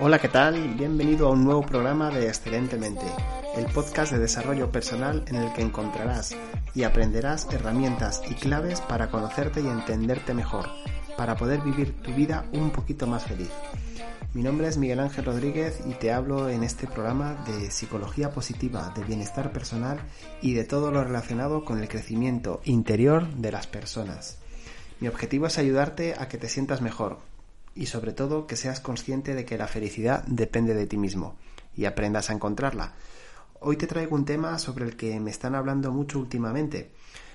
Hola, 0.00 0.20
¿qué 0.20 0.28
tal? 0.28 0.74
Bienvenido 0.74 1.26
a 1.26 1.30
un 1.30 1.44
nuevo 1.44 1.62
programa 1.62 2.10
de 2.10 2.28
Excelentemente, 2.28 3.04
el 3.56 3.66
podcast 3.66 4.12
de 4.12 4.20
desarrollo 4.20 4.70
personal 4.70 5.24
en 5.26 5.36
el 5.36 5.52
que 5.54 5.62
encontrarás 5.62 6.36
y 6.72 6.84
aprenderás 6.84 7.48
herramientas 7.52 8.22
y 8.30 8.34
claves 8.34 8.80
para 8.80 9.10
conocerte 9.10 9.60
y 9.60 9.66
entenderte 9.66 10.34
mejor, 10.34 10.68
para 11.16 11.36
poder 11.36 11.60
vivir 11.62 12.00
tu 12.00 12.14
vida 12.14 12.44
un 12.52 12.70
poquito 12.70 13.08
más 13.08 13.24
feliz. 13.24 13.50
Mi 14.34 14.42
nombre 14.42 14.68
es 14.68 14.78
Miguel 14.78 15.00
Ángel 15.00 15.24
Rodríguez 15.24 15.80
y 15.84 15.94
te 15.94 16.12
hablo 16.12 16.48
en 16.48 16.62
este 16.62 16.86
programa 16.86 17.44
de 17.46 17.72
psicología 17.72 18.30
positiva, 18.30 18.92
de 18.94 19.02
bienestar 19.02 19.52
personal 19.52 19.98
y 20.42 20.54
de 20.54 20.62
todo 20.62 20.92
lo 20.92 21.02
relacionado 21.02 21.64
con 21.64 21.80
el 21.80 21.88
crecimiento 21.88 22.60
interior 22.64 23.28
de 23.34 23.50
las 23.50 23.66
personas. 23.66 24.43
Mi 25.04 25.08
objetivo 25.08 25.46
es 25.46 25.58
ayudarte 25.58 26.14
a 26.18 26.28
que 26.28 26.38
te 26.38 26.48
sientas 26.48 26.80
mejor 26.80 27.18
y 27.74 27.84
sobre 27.84 28.14
todo 28.14 28.46
que 28.46 28.56
seas 28.56 28.80
consciente 28.80 29.34
de 29.34 29.44
que 29.44 29.58
la 29.58 29.66
felicidad 29.66 30.24
depende 30.26 30.72
de 30.72 30.86
ti 30.86 30.96
mismo 30.96 31.36
y 31.76 31.84
aprendas 31.84 32.30
a 32.30 32.32
encontrarla. 32.32 32.94
Hoy 33.60 33.76
te 33.76 33.86
traigo 33.86 34.16
un 34.16 34.24
tema 34.24 34.58
sobre 34.58 34.86
el 34.86 34.96
que 34.96 35.20
me 35.20 35.30
están 35.30 35.54
hablando 35.54 35.92
mucho 35.92 36.18
últimamente. 36.18 36.90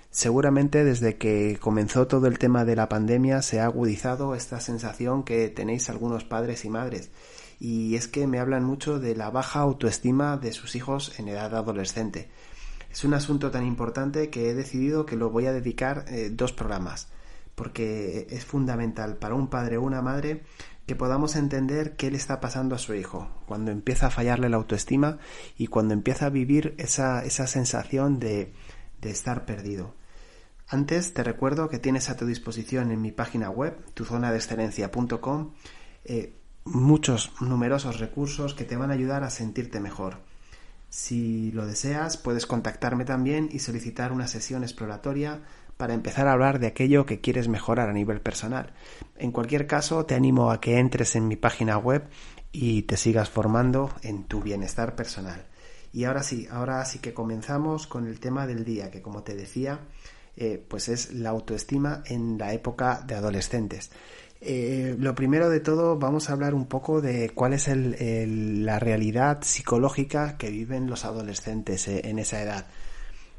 Seguramente 0.10 0.84
desde 0.84 1.18
que 1.18 1.60
comenzó 1.62 2.08
todo 2.08 2.26
el 2.26 2.40
tema 2.40 2.66
de 2.66 2.76
la 2.76 2.90
pandemia 2.90 3.44
se 3.44 3.60
ha 3.60 3.66
agudizado 3.66 4.34
esta 4.34 4.60
sensación 4.62 5.22
que 5.22 5.48
tenéis 5.50 5.92
algunos 5.92 6.24
padres 6.24 6.66
y 6.66 6.72
madres 6.72 7.12
y 7.60 7.94
es 7.94 8.08
que 8.08 8.26
me 8.26 8.40
hablan 8.40 8.64
mucho 8.64 8.98
de 8.98 9.16
la 9.16 9.30
baja 9.30 9.60
autoestima 9.60 10.38
de 10.38 10.54
sus 10.54 10.76
hijos 10.76 11.20
en 11.20 11.28
edad 11.28 11.54
adolescente. 11.54 12.32
Es 12.92 13.04
un 13.04 13.14
asunto 13.14 13.52
tan 13.52 13.64
importante 13.64 14.32
que 14.32 14.50
he 14.50 14.56
decidido 14.56 15.06
que 15.06 15.16
lo 15.16 15.30
voy 15.30 15.46
a 15.46 15.54
dedicar 15.54 16.06
eh, 16.08 16.32
dos 16.34 16.52
programas 16.52 17.10
porque 17.60 18.26
es 18.30 18.46
fundamental 18.46 19.18
para 19.18 19.36
un 19.36 19.50
padre 19.50 19.76
o 19.76 19.82
una 19.82 20.02
madre 20.02 20.44
que 20.88 20.96
podamos 20.96 21.36
entender 21.36 21.98
qué 21.98 22.10
le 22.10 22.16
está 22.16 22.40
pasando 22.40 22.74
a 22.74 22.78
su 22.78 22.94
hijo 22.94 23.28
cuando 23.48 23.70
empieza 23.70 24.08
a 24.08 24.12
fallarle 24.12 24.48
la 24.48 24.56
autoestima 24.56 25.18
y 25.58 25.68
cuando 25.68 25.94
empieza 25.94 26.28
a 26.28 26.30
vivir 26.30 26.74
esa, 26.78 27.26
esa 27.26 27.48
sensación 27.48 28.18
de, 28.18 28.54
de 29.02 29.10
estar 29.10 29.44
perdido. 29.44 29.94
Antes 30.70 31.14
te 31.14 31.22
recuerdo 31.22 31.68
que 31.68 31.80
tienes 31.80 32.10
a 32.10 32.16
tu 32.16 32.26
disposición 32.26 32.92
en 32.92 33.02
mi 33.02 33.12
página 33.12 33.50
web, 33.50 33.76
tuzonadexcelencia.com, 33.94 35.52
eh, 36.06 36.38
muchos 36.64 37.34
numerosos 37.42 38.00
recursos 38.00 38.54
que 38.54 38.64
te 38.64 38.78
van 38.78 38.92
a 38.92 38.94
ayudar 38.94 39.26
a 39.26 39.30
sentirte 39.30 39.82
mejor. 39.82 40.22
Si 40.88 41.52
lo 41.52 41.68
deseas, 41.68 42.16
puedes 42.16 42.46
contactarme 42.46 43.04
también 43.04 43.50
y 43.52 43.60
solicitar 43.60 44.14
una 44.14 44.28
sesión 44.28 44.64
exploratoria 44.64 45.42
para 45.80 45.94
empezar 45.94 46.28
a 46.28 46.34
hablar 46.34 46.60
de 46.60 46.68
aquello 46.68 47.06
que 47.06 47.22
quieres 47.22 47.48
mejorar 47.48 47.88
a 47.88 47.94
nivel 47.94 48.20
personal. 48.20 48.74
En 49.18 49.32
cualquier 49.32 49.66
caso, 49.66 50.06
te 50.06 50.14
animo 50.14 50.52
a 50.52 50.60
que 50.60 50.78
entres 50.78 51.16
en 51.16 51.30
mi 51.30 51.38
página 51.38 51.78
web 51.78 52.04
y 52.52 52.82
te 52.82 52.98
sigas 52.98 53.30
formando 53.30 53.90
en 54.02 54.26
tu 54.26 54.42
bienestar 54.42 54.98
personal. 54.98 55.46
Y 55.94 56.04
ahora 56.04 56.22
sí, 56.22 56.50
ahora 56.52 56.84
sí 56.84 57.00
que 57.00 57.14
comenzamos 57.14 57.88
con 57.88 58.08
el 58.08 58.20
tema 58.20 58.46
del 58.46 58.66
día, 58.66 58.92
que 58.92 59.02
como 59.02 59.24
te 59.24 59.36
decía, 59.36 59.80
eh, 60.36 60.62
pues 60.68 60.90
es 60.90 61.14
la 61.14 61.30
autoestima 61.30 62.04
en 62.08 62.38
la 62.38 62.52
época 62.52 63.02
de 63.08 63.16
adolescentes. 63.16 63.90
Eh, 64.42 64.98
lo 65.00 65.16
primero 65.16 65.50
de 65.50 65.62
todo 65.62 65.98
vamos 65.98 66.30
a 66.30 66.34
hablar 66.34 66.56
un 66.56 66.66
poco 66.66 67.00
de 67.00 67.30
cuál 67.30 67.54
es 67.54 67.70
la 67.70 68.80
realidad 68.80 69.44
psicológica 69.44 70.38
que 70.38 70.50
viven 70.50 70.90
los 70.90 71.06
adolescentes 71.06 71.88
eh, 71.88 72.02
en 72.04 72.20
esa 72.20 72.42
edad. 72.42 72.68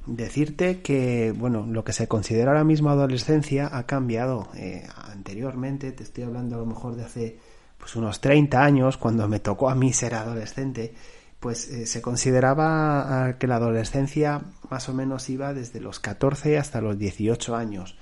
Decirte 0.06 0.80
que, 0.80 1.32
bueno, 1.36 1.66
lo 1.66 1.84
que 1.84 1.92
se 1.92 2.08
considera 2.08 2.52
ahora 2.52 2.64
mismo 2.64 2.88
adolescencia 2.88 3.68
ha 3.70 3.86
cambiado. 3.86 4.48
Eh, 4.56 4.86
anteriormente, 4.96 5.92
te 5.92 6.02
estoy 6.02 6.24
hablando 6.24 6.56
a 6.56 6.58
lo 6.60 6.66
mejor 6.66 6.96
de 6.96 7.04
hace 7.04 7.38
pues 7.76 7.96
unos 7.96 8.20
30 8.20 8.62
años, 8.62 8.96
cuando 8.96 9.28
me 9.28 9.40
tocó 9.40 9.68
a 9.68 9.74
mí 9.74 9.92
ser 9.92 10.14
adolescente, 10.14 10.94
pues 11.38 11.68
eh, 11.68 11.86
se 11.86 12.02
consideraba 12.02 13.36
que 13.38 13.46
la 13.46 13.56
adolescencia 13.56 14.42
más 14.70 14.88
o 14.88 14.94
menos 14.94 15.28
iba 15.30 15.54
desde 15.54 15.80
los 15.80 16.00
14 16.00 16.58
hasta 16.58 16.80
los 16.80 16.98
18 16.98 17.54
años. 17.56 17.98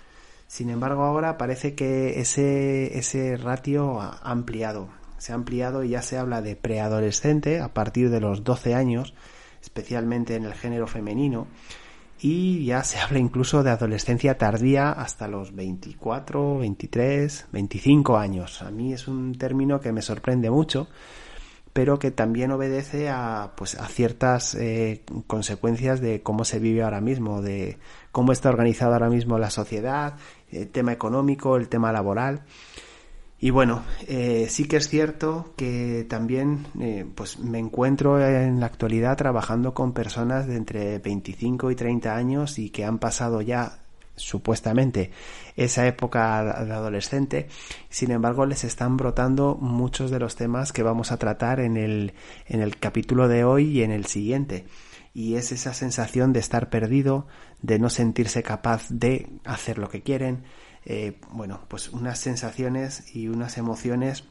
Sin 0.47 0.71
embargo, 0.71 1.03
ahora 1.03 1.37
parece 1.37 1.75
que 1.75 2.21
ese, 2.21 2.97
ese 2.99 3.37
ratio 3.37 4.01
ha 4.01 4.19
ampliado. 4.23 4.89
Se 5.19 5.33
ha 5.33 5.35
ampliado 5.35 5.83
y 5.85 5.91
ya 5.91 6.03
se 6.03 6.17
habla 6.17 6.43
de 6.43 6.57
preadolescente 6.57 7.61
a 7.61 7.75
partir 7.75 8.09
de 8.11 8.21
los 8.21 8.45
12 8.45 8.75
años, 8.75 9.15
especialmente 9.63 10.37
en 10.37 10.45
el 10.45 10.55
género 10.55 10.87
femenino 10.87 11.49
y 12.21 12.65
ya 12.65 12.83
se 12.85 12.99
habla 13.01 13.19
incluso 13.19 13.63
de 13.63 13.71
adolescencia 13.71 14.39
tardía 14.39 14.93
hasta 14.93 15.29
los 15.29 15.55
24, 15.55 16.59
23, 16.59 17.47
25 17.53 18.17
años. 18.17 18.63
A 18.63 18.71
mí 18.71 18.93
es 18.93 19.09
un 19.09 19.37
término 19.37 19.81
que 19.81 19.93
me 19.93 20.03
sorprende 20.03 20.51
mucho, 20.51 20.89
pero 21.73 21.99
que 21.99 22.11
también 22.11 22.51
obedece 22.51 23.09
a, 23.09 23.53
pues, 23.57 23.77
a 23.77 23.87
ciertas 23.87 24.55
eh, 24.55 25.03
consecuencias 25.27 26.01
de 26.01 26.23
cómo 26.23 26.45
se 26.45 26.59
vive 26.59 26.83
ahora 26.83 27.01
mismo, 27.01 27.43
de 27.43 27.79
cómo 28.11 28.33
está 28.33 28.49
organizada 28.49 28.95
ahora 28.95 29.11
mismo 29.11 29.39
la 29.39 29.51
sociedad, 29.51 30.15
el 30.51 30.69
tema 30.69 30.93
económico, 30.93 31.57
el 31.57 31.69
tema 31.69 31.93
laboral. 31.93 32.43
Y 33.41 33.51
bueno, 33.51 33.85
eh, 34.09 34.47
sí 34.51 34.67
que 34.67 34.79
es 34.79 34.89
cierto 34.89 35.53
que 35.57 36.05
también 36.09 36.67
eh, 36.81 37.07
pues 37.15 37.39
me 37.39 37.61
encuentro 37.61 38.21
en 38.21 38.59
la 38.59 38.67
actualidad 38.67 39.17
trabajando 39.17 39.75
con 39.75 39.93
personas 39.93 40.49
de 40.49 40.57
entre 40.57 40.99
25 40.99 41.71
y 41.71 41.77
30 41.77 42.17
años 42.17 42.59
y 42.59 42.71
que 42.71 42.85
han 42.85 42.99
pasado 42.99 43.41
ya 43.41 43.79
supuestamente 44.17 45.13
esa 45.57 45.87
época 45.87 46.65
de 46.65 46.73
adolescente, 46.73 47.49
sin 47.89 48.11
embargo 48.11 48.47
les 48.47 48.65
están 48.65 48.97
brotando 48.97 49.57
muchos 49.61 50.11
de 50.11 50.19
los 50.19 50.35
temas 50.35 50.73
que 50.73 50.83
vamos 50.83 51.13
a 51.13 51.19
tratar 51.19 51.61
en 51.61 51.77
el, 51.77 52.15
en 52.47 52.61
el 52.61 52.77
capítulo 52.79 53.29
de 53.29 53.45
hoy 53.45 53.69
y 53.69 53.83
en 53.83 53.93
el 53.93 54.07
siguiente. 54.07 54.67
Y 55.15 55.35
es 55.35 55.53
esa 55.53 55.75
sensación 55.75 56.33
de 56.33 56.41
estar 56.41 56.71
perdido, 56.71 57.27
de 57.63 57.79
no 57.79 57.91
sentirse 57.91 58.43
capaz 58.43 58.89
de 58.89 59.29
hacer 59.45 59.79
lo 59.79 59.89
que 59.89 60.03
quieren, 60.03 60.45
eh, 60.91 61.19
bueno, 61.33 61.61
pues 61.69 61.91
unas 61.91 62.19
sensaciones 62.19 63.15
y 63.15 63.29
unas 63.29 63.59
emociones 63.59 64.25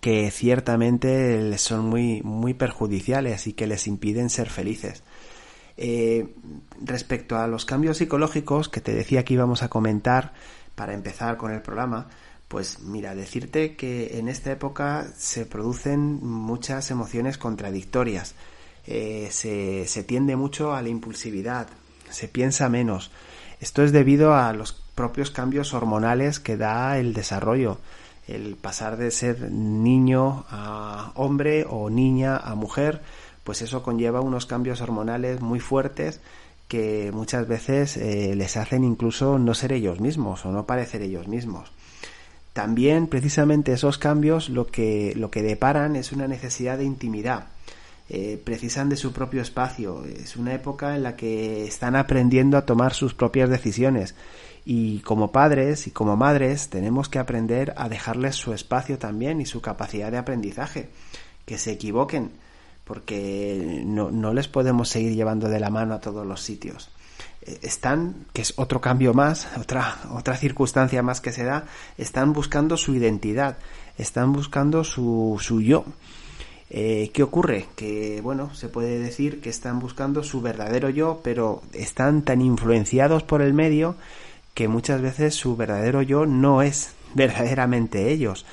que 0.00 0.30
ciertamente 0.30 1.38
les 1.38 1.60
son 1.60 1.84
muy, 1.84 2.22
muy 2.22 2.54
perjudiciales 2.54 3.46
y 3.46 3.52
que 3.52 3.66
les 3.66 3.86
impiden 3.86 4.30
ser 4.30 4.48
felices. 4.48 5.02
Eh, 5.76 6.34
respecto 6.82 7.36
a 7.36 7.46
los 7.46 7.66
cambios 7.66 7.98
psicológicos 7.98 8.70
que 8.70 8.80
te 8.80 8.94
decía 8.94 9.22
que 9.26 9.34
íbamos 9.34 9.62
a 9.62 9.68
comentar 9.68 10.32
para 10.74 10.94
empezar 10.94 11.36
con 11.36 11.52
el 11.52 11.60
programa, 11.60 12.08
pues 12.48 12.80
mira, 12.80 13.14
decirte 13.14 13.76
que 13.76 14.18
en 14.18 14.28
esta 14.28 14.52
época 14.52 15.06
se 15.14 15.44
producen 15.44 16.24
muchas 16.24 16.90
emociones 16.90 17.36
contradictorias. 17.36 18.34
Eh, 18.86 19.28
se, 19.30 19.86
se 19.86 20.04
tiende 20.04 20.36
mucho 20.36 20.74
a 20.74 20.80
la 20.80 20.88
impulsividad, 20.88 21.68
se 22.08 22.28
piensa 22.28 22.70
menos. 22.70 23.10
Esto 23.60 23.82
es 23.82 23.92
debido 23.92 24.34
a 24.34 24.50
los 24.54 24.85
propios 24.96 25.30
cambios 25.30 25.74
hormonales 25.74 26.40
que 26.40 26.56
da 26.56 26.98
el 26.98 27.14
desarrollo. 27.14 27.78
El 28.26 28.56
pasar 28.56 28.96
de 28.96 29.12
ser 29.12 29.52
niño 29.52 30.44
a 30.50 31.12
hombre 31.14 31.64
o 31.70 31.90
niña 31.90 32.36
a 32.36 32.56
mujer, 32.56 33.02
pues 33.44 33.62
eso 33.62 33.84
conlleva 33.84 34.20
unos 34.20 34.46
cambios 34.46 34.80
hormonales 34.80 35.40
muy 35.40 35.60
fuertes 35.60 36.20
que 36.66 37.12
muchas 37.12 37.46
veces 37.46 37.96
eh, 37.96 38.34
les 38.34 38.56
hacen 38.56 38.82
incluso 38.82 39.38
no 39.38 39.54
ser 39.54 39.72
ellos 39.72 40.00
mismos 40.00 40.44
o 40.44 40.50
no 40.50 40.66
parecer 40.66 41.02
ellos 41.02 41.28
mismos. 41.28 41.70
También 42.52 43.06
precisamente 43.06 43.72
esos 43.72 43.98
cambios 43.98 44.48
lo 44.48 44.66
que, 44.66 45.12
lo 45.14 45.30
que 45.30 45.42
deparan 45.42 45.94
es 45.94 46.10
una 46.10 46.26
necesidad 46.26 46.78
de 46.78 46.84
intimidad. 46.84 47.48
Eh, 48.08 48.40
precisan 48.42 48.88
de 48.88 48.96
su 48.96 49.12
propio 49.12 49.42
espacio. 49.42 50.04
Es 50.04 50.36
una 50.36 50.54
época 50.54 50.94
en 50.94 51.02
la 51.02 51.16
que 51.16 51.64
están 51.64 51.96
aprendiendo 51.96 52.56
a 52.56 52.64
tomar 52.64 52.94
sus 52.94 53.14
propias 53.14 53.50
decisiones 53.50 54.14
y 54.64 55.00
como 55.00 55.32
padres 55.32 55.88
y 55.88 55.90
como 55.90 56.16
madres 56.16 56.68
tenemos 56.68 57.08
que 57.08 57.18
aprender 57.18 57.74
a 57.76 57.88
dejarles 57.88 58.36
su 58.36 58.52
espacio 58.52 58.98
también 58.98 59.40
y 59.40 59.46
su 59.46 59.60
capacidad 59.60 60.12
de 60.12 60.18
aprendizaje. 60.18 60.88
Que 61.44 61.58
se 61.58 61.72
equivoquen, 61.72 62.30
porque 62.84 63.82
no, 63.84 64.12
no 64.12 64.32
les 64.32 64.46
podemos 64.46 64.88
seguir 64.88 65.14
llevando 65.14 65.48
de 65.48 65.58
la 65.58 65.70
mano 65.70 65.94
a 65.94 66.00
todos 66.00 66.24
los 66.24 66.40
sitios. 66.40 66.90
eh, 67.42 67.58
están, 67.62 68.26
que 68.32 68.42
es 68.42 68.54
otro 68.56 68.80
cambio 68.80 69.14
más, 69.14 69.48
otra, 69.60 69.96
otra 70.12 70.36
circunstancia 70.36 71.02
más 71.02 71.20
que 71.20 71.32
se 71.32 71.44
da, 71.44 71.64
están 71.98 72.32
buscando 72.32 72.76
su 72.76 72.94
identidad, 72.94 73.58
están 73.98 74.32
buscando 74.32 74.84
su, 74.84 75.38
su 75.40 75.60
yo. 75.60 75.84
Eh, 76.68 77.10
¿Qué 77.14 77.22
ocurre? 77.22 77.66
Que, 77.76 78.20
bueno, 78.22 78.52
se 78.54 78.68
puede 78.68 78.98
decir 78.98 79.40
que 79.40 79.50
están 79.50 79.78
buscando 79.78 80.24
su 80.24 80.40
verdadero 80.40 80.90
yo, 80.90 81.20
pero 81.22 81.62
están 81.72 82.22
tan 82.22 82.40
influenciados 82.40 83.22
por 83.22 83.40
el 83.42 83.54
medio 83.54 83.94
que 84.54 84.68
muchas 84.68 85.00
veces 85.00 85.34
su 85.34 85.56
verdadero 85.56 86.02
yo 86.02 86.26
no 86.26 86.62
es 86.62 86.94
verdaderamente 87.14 88.10
ellos. 88.10 88.44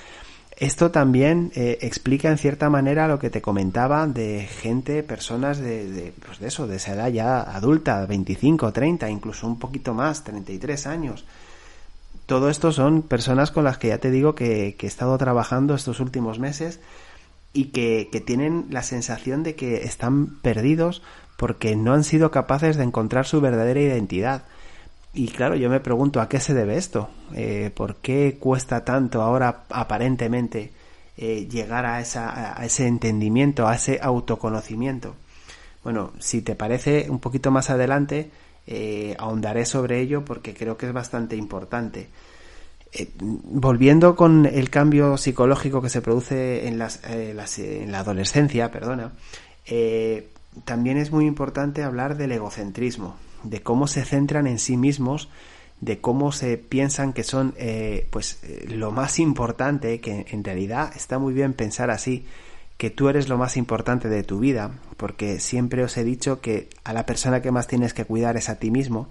Esto 0.56 0.92
también 0.92 1.52
eh, 1.56 1.80
explica 1.82 2.30
en 2.30 2.38
cierta 2.38 2.70
manera 2.70 3.08
lo 3.08 3.18
que 3.18 3.32
te 3.32 3.42
comentaba 3.42 4.06
de 4.06 4.48
gente, 4.48 5.02
personas 5.02 5.58
de, 5.58 6.14
pues 6.24 6.40
de 6.40 6.48
eso, 6.48 6.68
de 6.68 6.76
esa 6.76 6.94
edad 6.94 7.08
ya 7.08 7.42
adulta, 7.42 8.06
25, 8.06 8.72
30, 8.72 9.10
incluso 9.10 9.48
un 9.48 9.58
poquito 9.58 9.96
más, 9.96 10.24
33 10.24 10.86
años. 10.86 11.26
Todo 12.28 12.50
esto 12.50 12.72
son 12.72 13.02
personas 13.02 13.50
con 13.50 13.64
las 13.64 13.80
que 13.80 13.90
ya 13.90 13.98
te 13.98 14.12
digo 14.12 14.36
que, 14.36 14.76
que 14.78 14.86
he 14.86 14.90
estado 14.90 15.18
trabajando 15.18 15.74
estos 15.74 16.00
últimos 16.00 16.38
meses 16.38 16.80
y 17.54 17.66
que, 17.66 18.10
que 18.12 18.20
tienen 18.20 18.68
la 18.70 18.84
sensación 18.84 19.44
de 19.44 19.56
que 19.56 19.84
están 19.84 20.40
perdidos 20.42 21.02
porque 21.38 21.76
no 21.76 21.94
han 21.94 22.04
sido 22.04 22.32
capaces 22.32 22.78
de 22.78 22.84
encontrar 22.84 23.26
su 23.26 23.42
verdadera 23.42 23.80
identidad. 23.80 24.44
Y 25.14 25.28
claro, 25.28 25.56
yo 25.56 25.70
me 25.70 25.80
pregunto 25.80 26.22
a 26.22 26.28
qué 26.28 26.40
se 26.40 26.54
debe 26.56 26.78
esto, 26.78 27.10
eh, 27.36 27.72
por 27.76 27.98
qué 27.98 28.38
cuesta 28.40 28.84
tanto 28.84 29.22
ahora 29.22 29.66
aparentemente 29.70 30.72
eh, 31.18 31.48
llegar 31.48 31.86
a, 31.86 32.02
esa, 32.02 32.60
a 32.60 32.66
ese 32.66 32.88
entendimiento, 32.88 33.68
a 33.68 33.76
ese 33.76 34.00
autoconocimiento. 34.02 35.16
Bueno, 35.84 36.14
si 36.18 36.42
te 36.42 36.56
parece, 36.56 37.08
un 37.10 37.20
poquito 37.20 37.52
más 37.52 37.70
adelante 37.70 38.32
eh, 38.66 39.16
ahondaré 39.20 39.66
sobre 39.66 40.00
ello 40.00 40.24
porque 40.24 40.54
creo 40.54 40.78
que 40.78 40.88
es 40.88 40.94
bastante 40.94 41.36
importante. 41.36 42.08
Eh, 42.94 43.10
volviendo 43.18 44.16
con 44.16 44.46
el 44.46 44.70
cambio 44.70 45.18
psicológico 45.18 45.82
que 45.82 45.90
se 45.90 46.02
produce 46.02 46.68
en, 46.68 46.78
las, 46.78 47.02
eh, 47.06 47.34
las, 47.36 47.58
en 47.60 47.92
la 47.92 48.00
adolescencia, 48.00 48.72
perdona, 48.72 49.14
eh, 49.66 50.30
también 50.66 50.98
es 50.98 51.12
muy 51.12 51.26
importante 51.26 51.84
hablar 51.84 52.18
del 52.18 52.32
egocentrismo 52.32 53.16
de 53.44 53.62
cómo 53.62 53.88
se 53.88 54.04
centran 54.06 54.48
en 54.48 54.60
sí 54.60 54.78
mismos, 54.78 55.30
de 55.82 56.00
cómo 56.00 56.32
se 56.32 56.58
piensan 56.58 57.14
que 57.14 57.24
son 57.24 57.54
eh, 57.58 58.08
pues 58.10 58.40
eh, 58.44 58.66
lo 58.70 58.92
más 58.92 59.20
importante, 59.20 60.00
que 60.00 60.26
en 60.30 60.44
realidad 60.44 60.92
está 60.96 61.20
muy 61.20 61.34
bien 61.34 61.54
pensar 61.54 61.92
así, 61.92 62.26
que 62.78 62.90
tú 62.90 63.10
eres 63.10 63.30
lo 63.30 63.38
más 63.38 63.58
importante 63.58 64.10
de 64.10 64.24
tu 64.24 64.40
vida, 64.40 64.72
porque 64.98 65.40
siempre 65.40 65.84
os 65.84 65.96
he 65.98 66.04
dicho 66.04 66.42
que 66.42 66.70
a 66.84 66.94
la 66.94 67.06
persona 67.06 67.42
que 67.42 67.52
más 67.52 67.68
tienes 67.68 67.94
que 67.94 68.06
cuidar 68.06 68.36
es 68.38 68.50
a 68.50 68.56
ti 68.56 68.72
mismo. 68.72 69.10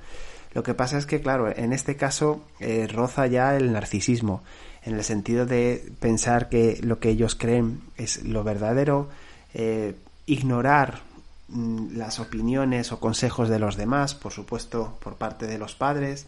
Lo 0.52 0.62
que 0.62 0.74
pasa 0.74 0.98
es 0.98 1.06
que, 1.06 1.20
claro, 1.20 1.50
en 1.54 1.72
este 1.72 1.96
caso 1.96 2.44
eh, 2.60 2.86
roza 2.86 3.26
ya 3.26 3.56
el 3.56 3.72
narcisismo, 3.72 4.42
en 4.84 4.94
el 4.94 5.04
sentido 5.04 5.46
de 5.46 5.92
pensar 6.00 6.48
que 6.48 6.78
lo 6.82 6.98
que 6.98 7.10
ellos 7.10 7.34
creen 7.34 7.80
es 7.96 8.24
lo 8.24 8.44
verdadero, 8.44 9.08
eh, 9.54 9.94
ignorar 10.26 11.00
Mm, 11.52 11.98
las 11.98 12.18
opiniones 12.18 12.92
o 12.92 13.00
consejos 13.00 13.50
de 13.50 13.58
los 13.58 13.76
demás, 13.76 14.14
por 14.14 14.32
supuesto, 14.32 14.96
por 15.02 15.16
parte 15.16 15.46
de 15.46 15.58
los 15.58 15.74
padres. 15.74 16.26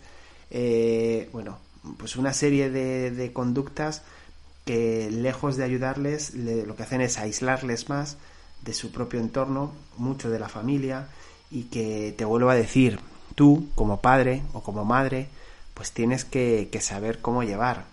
Eh, 0.51 1.31
bueno, 1.33 1.59
pues 1.97 2.17
una 2.17 2.35
serie 2.35 2.69
de, 2.69 3.11
de, 3.11 3.33
conductas 3.33 4.03
que 4.67 5.11
lejos 5.11 5.57
de 5.57 5.65
ayudarles, 5.65 6.35
le, 6.35 6.67
lo 6.67 6.77
que 6.77 6.83
hacen 6.83 7.01
es 7.01 7.19
aislarles 7.19 7.89
más 7.89 8.19
de 8.63 8.75
su 8.75 8.93
propio 8.93 9.21
entorno, 9.21 9.73
mucho 9.97 10.29
de 10.31 10.39
la 10.39 10.49
familia, 10.49 11.09
y 11.51 11.65
que 11.65 12.15
te 12.17 12.27
vuelvo 12.27 12.51
a 12.51 12.55
decir, 12.55 13.01
tú 13.35 13.69
como 13.75 14.01
padre 14.01 14.43
o 14.53 14.63
como 14.63 14.85
madre, 14.85 15.29
pues 15.75 15.93
tienes 15.93 16.25
que, 16.25 16.69
que 16.71 16.81
saber 16.81 17.21
cómo 17.21 17.43
llevar. 17.43 17.85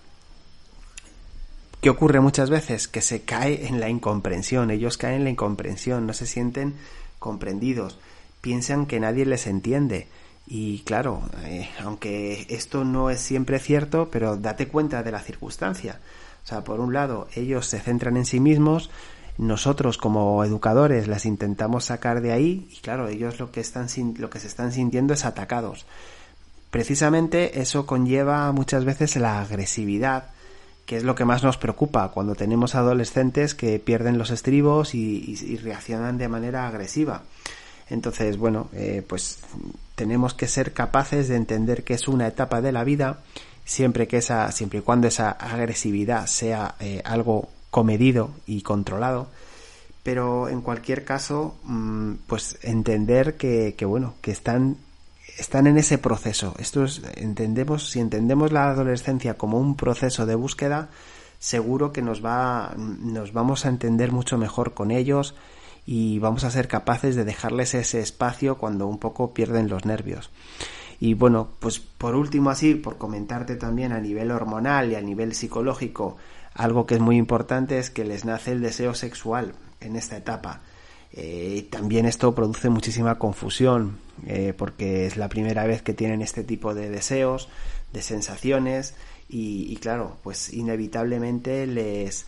¿Qué 1.81 1.89
ocurre 1.89 2.19
muchas 2.19 2.51
veces? 2.51 2.87
Que 2.87 3.01
se 3.01 3.23
cae 3.23 3.65
en 3.67 3.79
la 3.79 3.89
incomprensión, 3.89 4.69
ellos 4.69 4.97
caen 4.97 5.15
en 5.15 5.23
la 5.23 5.29
incomprensión, 5.31 6.05
no 6.05 6.13
se 6.13 6.27
sienten 6.27 6.75
comprendidos, 7.17 7.97
piensan 8.41 8.85
que 8.85 8.99
nadie 8.99 9.25
les 9.25 9.47
entiende. 9.47 10.07
Y 10.45 10.79
claro, 10.79 11.23
eh, 11.43 11.69
aunque 11.79 12.45
esto 12.49 12.83
no 12.83 13.09
es 13.09 13.19
siempre 13.19 13.57
cierto, 13.57 14.09
pero 14.11 14.37
date 14.37 14.67
cuenta 14.67 15.01
de 15.01 15.11
la 15.11 15.21
circunstancia. 15.21 15.99
O 16.43 16.47
sea, 16.47 16.63
por 16.63 16.79
un 16.79 16.93
lado, 16.93 17.27
ellos 17.35 17.65
se 17.67 17.79
centran 17.79 18.17
en 18.17 18.25
sí 18.25 18.39
mismos, 18.39 18.89
nosotros 19.37 19.97
como 19.97 20.43
educadores 20.43 21.07
las 21.07 21.25
intentamos 21.25 21.85
sacar 21.85 22.21
de 22.21 22.31
ahí 22.31 22.67
y 22.71 22.77
claro, 22.77 23.07
ellos 23.07 23.39
lo 23.39 23.51
que 23.51 23.59
están 23.59 23.87
lo 24.17 24.29
que 24.29 24.39
se 24.39 24.47
están 24.47 24.71
sintiendo 24.71 25.13
es 25.13 25.25
atacados. 25.25 25.85
Precisamente 26.69 27.59
eso 27.61 27.85
conlleva 27.85 28.51
muchas 28.53 28.85
veces 28.85 29.17
la 29.17 29.41
agresividad, 29.41 30.29
que 30.85 30.95
es 30.95 31.03
lo 31.03 31.15
que 31.15 31.25
más 31.25 31.43
nos 31.43 31.57
preocupa 31.57 32.11
cuando 32.11 32.33
tenemos 32.33 32.75
adolescentes 32.75 33.55
que 33.55 33.77
pierden 33.79 34.17
los 34.17 34.31
estribos 34.31 34.95
y, 34.95 35.57
reaccionan 35.61 36.17
de 36.17 36.29
manera 36.29 36.67
agresiva. 36.67 37.23
Entonces, 37.89 38.37
bueno, 38.37 38.69
eh, 38.71 39.03
pues 39.05 39.39
tenemos 39.95 40.33
que 40.33 40.47
ser 40.47 40.71
capaces 40.71 41.27
de 41.27 41.35
entender 41.35 41.83
que 41.83 41.93
es 41.93 42.07
una 42.07 42.27
etapa 42.27 42.61
de 42.61 42.71
la 42.71 42.85
vida, 42.85 43.19
siempre 43.65 44.07
que 44.07 44.17
esa, 44.17 44.49
siempre 44.53 44.79
y 44.79 44.81
cuando 44.81 45.07
esa 45.07 45.31
agresividad 45.31 46.25
sea 46.25 46.75
eh, 46.79 47.01
algo 47.03 47.49
comedido 47.71 48.29
y 48.45 48.61
controlado. 48.61 49.29
Pero 50.03 50.49
en 50.49 50.61
cualquier 50.61 51.03
caso, 51.03 51.55
mmm, 51.63 52.13
pues 52.27 52.59
entender 52.61 53.37
que, 53.37 53.73
que 53.75 53.85
bueno, 53.85 54.13
que 54.21 54.31
están 54.31 54.77
están 55.37 55.67
en 55.67 55.77
ese 55.77 55.97
proceso. 55.97 56.53
Esto 56.59 56.83
es, 56.83 57.01
entendemos, 57.15 57.89
si 57.89 57.99
entendemos 57.99 58.51
la 58.51 58.69
adolescencia 58.69 59.35
como 59.35 59.59
un 59.59 59.75
proceso 59.75 60.25
de 60.25 60.35
búsqueda, 60.35 60.89
seguro 61.39 61.91
que 61.91 62.01
nos 62.01 62.23
va, 62.23 62.73
nos 62.77 63.33
vamos 63.33 63.65
a 63.65 63.69
entender 63.69 64.11
mucho 64.11 64.37
mejor 64.37 64.73
con 64.73 64.91
ellos 64.91 65.35
y 65.85 66.19
vamos 66.19 66.43
a 66.43 66.51
ser 66.51 66.67
capaces 66.67 67.15
de 67.15 67.25
dejarles 67.25 67.73
ese 67.73 67.99
espacio 67.99 68.57
cuando 68.57 68.87
un 68.87 68.99
poco 68.99 69.33
pierden 69.33 69.67
los 69.67 69.85
nervios. 69.85 70.29
Y 70.99 71.15
bueno, 71.15 71.49
pues 71.59 71.79
por 71.79 72.15
último 72.15 72.51
así, 72.51 72.75
por 72.75 72.97
comentarte 72.97 73.55
también 73.55 73.91
a 73.91 73.99
nivel 73.99 74.29
hormonal 74.29 74.91
y 74.91 74.95
a 74.95 75.01
nivel 75.01 75.33
psicológico, 75.33 76.17
algo 76.53 76.85
que 76.85 76.95
es 76.95 77.01
muy 77.01 77.17
importante 77.17 77.79
es 77.79 77.89
que 77.89 78.05
les 78.05 78.25
nace 78.25 78.51
el 78.51 78.61
deseo 78.61 78.93
sexual 78.93 79.53
en 79.79 79.95
esta 79.95 80.17
etapa. 80.17 80.61
Eh, 81.13 81.67
también 81.69 82.05
esto 82.05 82.33
produce 82.33 82.69
muchísima 82.69 83.19
confusión 83.19 83.97
eh, 84.27 84.53
porque 84.57 85.05
es 85.05 85.17
la 85.17 85.27
primera 85.27 85.65
vez 85.65 85.81
que 85.81 85.93
tienen 85.93 86.21
este 86.21 86.43
tipo 86.43 86.73
de 86.73 86.89
deseos, 86.89 87.49
de 87.91 88.01
sensaciones 88.01 88.95
y, 89.27 89.75
claro, 89.77 90.17
pues 90.23 90.51
inevitablemente 90.51 91.65
les 91.65 92.25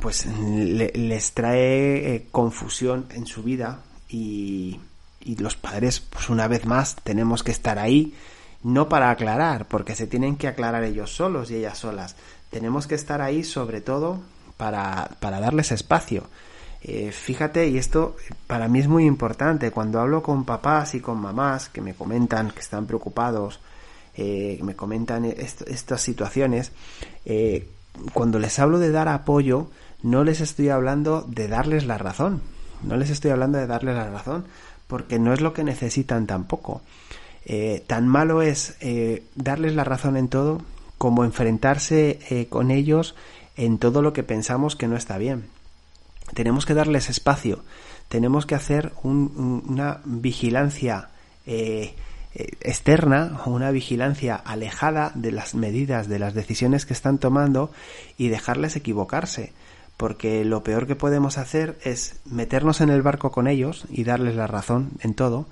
pues 0.00 0.26
le, 0.26 0.92
les 0.94 1.32
trae 1.32 2.14
eh, 2.14 2.26
confusión 2.30 3.06
en 3.10 3.26
su 3.26 3.42
vida 3.42 3.82
y, 4.08 4.80
y 5.20 5.36
los 5.36 5.56
padres 5.56 6.00
pues 6.00 6.28
una 6.28 6.46
vez 6.46 6.64
más 6.64 6.96
tenemos 7.02 7.42
que 7.42 7.52
estar 7.52 7.78
ahí 7.78 8.14
no 8.64 8.88
para 8.88 9.10
aclarar 9.10 9.68
porque 9.68 9.94
se 9.94 10.08
tienen 10.08 10.36
que 10.36 10.48
aclarar 10.48 10.82
ellos 10.82 11.14
solos 11.14 11.50
y 11.50 11.56
ellas 11.56 11.78
solas. 11.78 12.16
Tenemos 12.50 12.88
que 12.88 12.96
estar 12.96 13.20
ahí 13.20 13.44
sobre 13.44 13.80
todo 13.80 14.20
para, 14.56 15.10
para 15.20 15.38
darles 15.38 15.70
espacio. 15.70 16.24
Eh, 16.82 17.12
fíjate, 17.12 17.68
y 17.68 17.78
esto 17.78 18.16
para 18.46 18.68
mí 18.68 18.80
es 18.80 18.88
muy 18.88 19.06
importante, 19.06 19.70
cuando 19.70 20.00
hablo 20.00 20.22
con 20.22 20.44
papás 20.44 20.94
y 20.94 21.00
con 21.00 21.18
mamás 21.18 21.70
que 21.70 21.80
me 21.80 21.94
comentan 21.94 22.50
que 22.50 22.60
están 22.60 22.86
preocupados, 22.86 23.60
eh, 24.16 24.58
me 24.62 24.76
comentan 24.76 25.24
est 25.24 25.62
estas 25.62 26.02
situaciones, 26.02 26.72
eh, 27.24 27.68
cuando 28.12 28.38
les 28.38 28.58
hablo 28.58 28.78
de 28.78 28.90
dar 28.90 29.08
apoyo, 29.08 29.68
no 30.02 30.24
les 30.24 30.42
estoy 30.42 30.68
hablando 30.68 31.22
de 31.22 31.48
darles 31.48 31.86
la 31.86 31.96
razón, 31.96 32.42
no 32.82 32.96
les 32.96 33.08
estoy 33.08 33.30
hablando 33.30 33.56
de 33.56 33.66
darles 33.66 33.96
la 33.96 34.10
razón, 34.10 34.44
porque 34.86 35.18
no 35.18 35.32
es 35.32 35.40
lo 35.40 35.54
que 35.54 35.64
necesitan 35.64 36.26
tampoco. 36.26 36.82
Eh, 37.46 37.84
tan 37.86 38.08
malo 38.08 38.40
es 38.40 38.76
eh, 38.80 39.22
darles 39.34 39.74
la 39.74 39.84
razón 39.84 40.16
en 40.16 40.28
todo 40.28 40.62
como 40.96 41.24
enfrentarse 41.24 42.18
eh, 42.30 42.46
con 42.48 42.70
ellos 42.70 43.14
en 43.56 43.78
todo 43.78 44.00
lo 44.00 44.14
que 44.14 44.22
pensamos 44.22 44.76
que 44.76 44.88
no 44.88 44.96
está 44.96 45.18
bien 45.18 45.48
tenemos 46.32 46.64
que 46.64 46.72
darles 46.72 47.10
espacio, 47.10 47.62
tenemos 48.08 48.46
que 48.46 48.54
hacer 48.54 48.92
un, 49.02 49.34
un, 49.36 49.64
una 49.68 50.00
vigilancia 50.06 51.10
externa 52.62 53.42
o 53.44 53.50
una 53.50 53.70
vigilancia 53.70 54.34
alejada 54.34 55.12
de 55.14 55.30
las 55.30 55.54
medidas, 55.54 56.08
de 56.08 56.18
las 56.18 56.32
decisiones 56.32 56.86
que 56.86 56.94
están 56.94 57.18
tomando 57.18 57.70
y 58.16 58.28
dejarles 58.28 58.74
equivocarse. 58.74 59.52
Porque 59.98 60.44
lo 60.46 60.64
peor 60.64 60.86
que 60.86 60.96
podemos 60.96 61.36
hacer 61.36 61.78
es 61.84 62.16
meternos 62.24 62.80
en 62.80 62.88
el 62.88 63.02
barco 63.02 63.30
con 63.30 63.46
ellos 63.46 63.84
y 63.90 64.04
darles 64.04 64.34
la 64.34 64.46
razón 64.46 64.92
en 65.00 65.12
todo, 65.12 65.46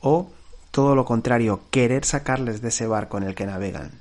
o 0.00 0.32
todo 0.72 0.96
lo 0.96 1.04
contrario, 1.04 1.60
querer 1.70 2.04
sacarles 2.04 2.60
de 2.62 2.68
ese 2.68 2.86
barco 2.88 3.18
en 3.18 3.24
el 3.24 3.36
que 3.36 3.46
navegan. 3.46 3.92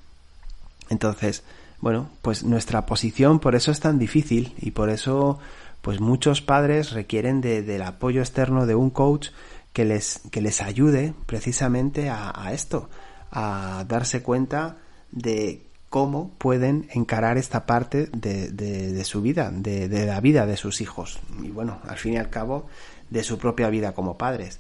Entonces, 0.89 1.43
bueno, 1.79 2.09
pues 2.21 2.43
nuestra 2.43 2.85
posición 2.85 3.39
por 3.39 3.55
eso 3.55 3.71
es 3.71 3.79
tan 3.79 3.99
difícil 3.99 4.55
y 4.59 4.71
por 4.71 4.89
eso 4.89 5.39
pues 5.81 5.99
muchos 5.99 6.41
padres 6.41 6.91
requieren 6.91 7.41
de, 7.41 7.61
del 7.61 7.81
apoyo 7.81 8.21
externo 8.21 8.65
de 8.65 8.75
un 8.75 8.89
coach 8.89 9.29
que 9.73 9.83
les, 9.83 10.21
que 10.31 10.41
les 10.41 10.61
ayude 10.61 11.13
precisamente 11.25 12.09
a, 12.09 12.51
esto, 12.53 12.89
a 13.31 13.83
darse 13.87 14.21
cuenta 14.21 14.77
de 15.11 15.63
cómo 15.89 16.31
pueden 16.37 16.87
encarar 16.93 17.37
esta 17.37 17.65
parte 17.65 18.07
de, 18.13 19.03
su 19.03 19.21
vida, 19.21 19.51
de, 19.51 19.89
de, 19.89 20.05
la 20.05 20.21
vida 20.21 20.45
de 20.45 20.55
sus 20.55 20.81
hijos 20.81 21.19
y 21.41 21.49
bueno, 21.49 21.79
al 21.87 21.97
fin 21.97 22.13
y 22.13 22.17
al 22.17 22.29
cabo, 22.29 22.67
de 23.09 23.23
su 23.23 23.37
propia 23.37 23.69
vida 23.69 23.93
como 23.93 24.17
padres. 24.17 24.59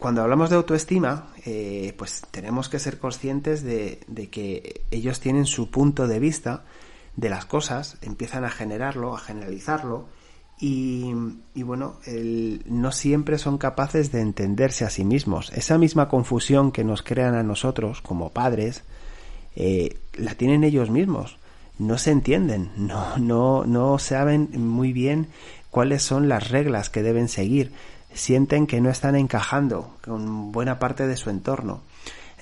Cuando 0.00 0.22
hablamos 0.22 0.48
de 0.48 0.56
autoestima, 0.56 1.26
eh, 1.44 1.92
pues 1.98 2.22
tenemos 2.30 2.70
que 2.70 2.78
ser 2.78 2.98
conscientes 2.98 3.62
de, 3.62 4.00
que 4.32 4.80
ellos 4.90 5.20
tienen 5.20 5.44
su 5.44 5.70
punto 5.70 6.08
de 6.08 6.18
vista 6.18 6.64
de 7.16 7.28
las 7.28 7.44
cosas, 7.44 7.98
empiezan 8.00 8.46
a 8.46 8.48
generarlo, 8.48 9.14
a 9.14 9.18
generalizarlo, 9.18 10.06
y, 10.58 11.12
bueno, 11.54 11.96
no 12.64 12.92
siempre 12.92 13.36
son 13.36 13.58
capaces 13.58 14.10
de 14.10 14.22
entenderse 14.22 14.86
a 14.86 14.90
sí 14.90 15.04
mismos. 15.04 15.52
Esa 15.52 15.76
misma 15.76 16.08
confusión 16.08 16.72
que 16.72 16.82
nos 16.82 17.02
crean 17.02 17.34
a 17.34 17.42
nosotros 17.42 18.00
como 18.00 18.30
padres, 18.30 18.84
eh, 19.54 19.98
la 20.14 20.34
tienen 20.34 20.64
ellos 20.64 20.88
mismos. 20.88 21.36
No 21.78 21.98
se 21.98 22.10
entienden, 22.10 22.70
no, 22.76 23.18
no, 23.18 23.66
no 23.66 23.98
saben 23.98 24.48
muy 24.56 24.94
bien 24.94 25.28
cuáles 25.70 26.02
son 26.02 26.30
las 26.30 26.50
reglas 26.50 26.88
que 26.88 27.02
deben 27.02 27.28
seguir 27.28 27.72
sienten 28.12 28.66
que 28.66 28.80
no 28.80 28.90
están 28.90 29.16
encajando 29.16 29.96
con 30.04 30.52
buena 30.52 30.78
parte 30.78 31.06
de 31.06 31.16
su 31.16 31.30
entorno. 31.30 31.82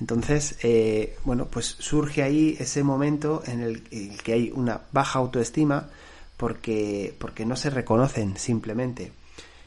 Entonces, 0.01 0.57
eh, 0.63 1.17
bueno, 1.25 1.47
pues 1.47 1.77
surge 1.79 2.23
ahí 2.23 2.57
ese 2.59 2.85
momento 2.85 3.43
en 3.47 3.61
el, 3.61 3.83
que 4.23 4.33
hay 4.33 4.53
una 4.55 4.83
baja 4.93 5.19
autoestima 5.19 5.89
porque, 6.37 7.15
porque 7.19 7.45
no 7.45 7.57
se 7.57 7.71
reconocen 7.71 8.37
simplemente. 8.37 9.13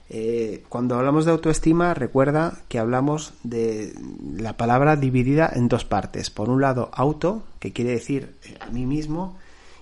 Eh, 0.09 0.63
cuando 0.69 0.95
hablamos 0.95 1.25
de 1.25 1.31
autoestima, 1.31 1.93
recuerda 1.93 2.59
que 2.67 2.79
hablamos 2.79 3.33
de 3.43 3.93
la 4.35 4.57
palabra 4.57 4.95
dividida 4.95 5.51
en 5.53 5.67
dos 5.67 5.85
partes. 5.85 6.29
Por 6.29 6.49
un 6.49 6.61
lado, 6.61 6.89
auto, 6.93 7.43
que 7.59 7.73
quiere 7.73 7.91
decir 7.91 8.35
a 8.59 8.69
mí 8.69 8.85
mismo, 8.85 9.37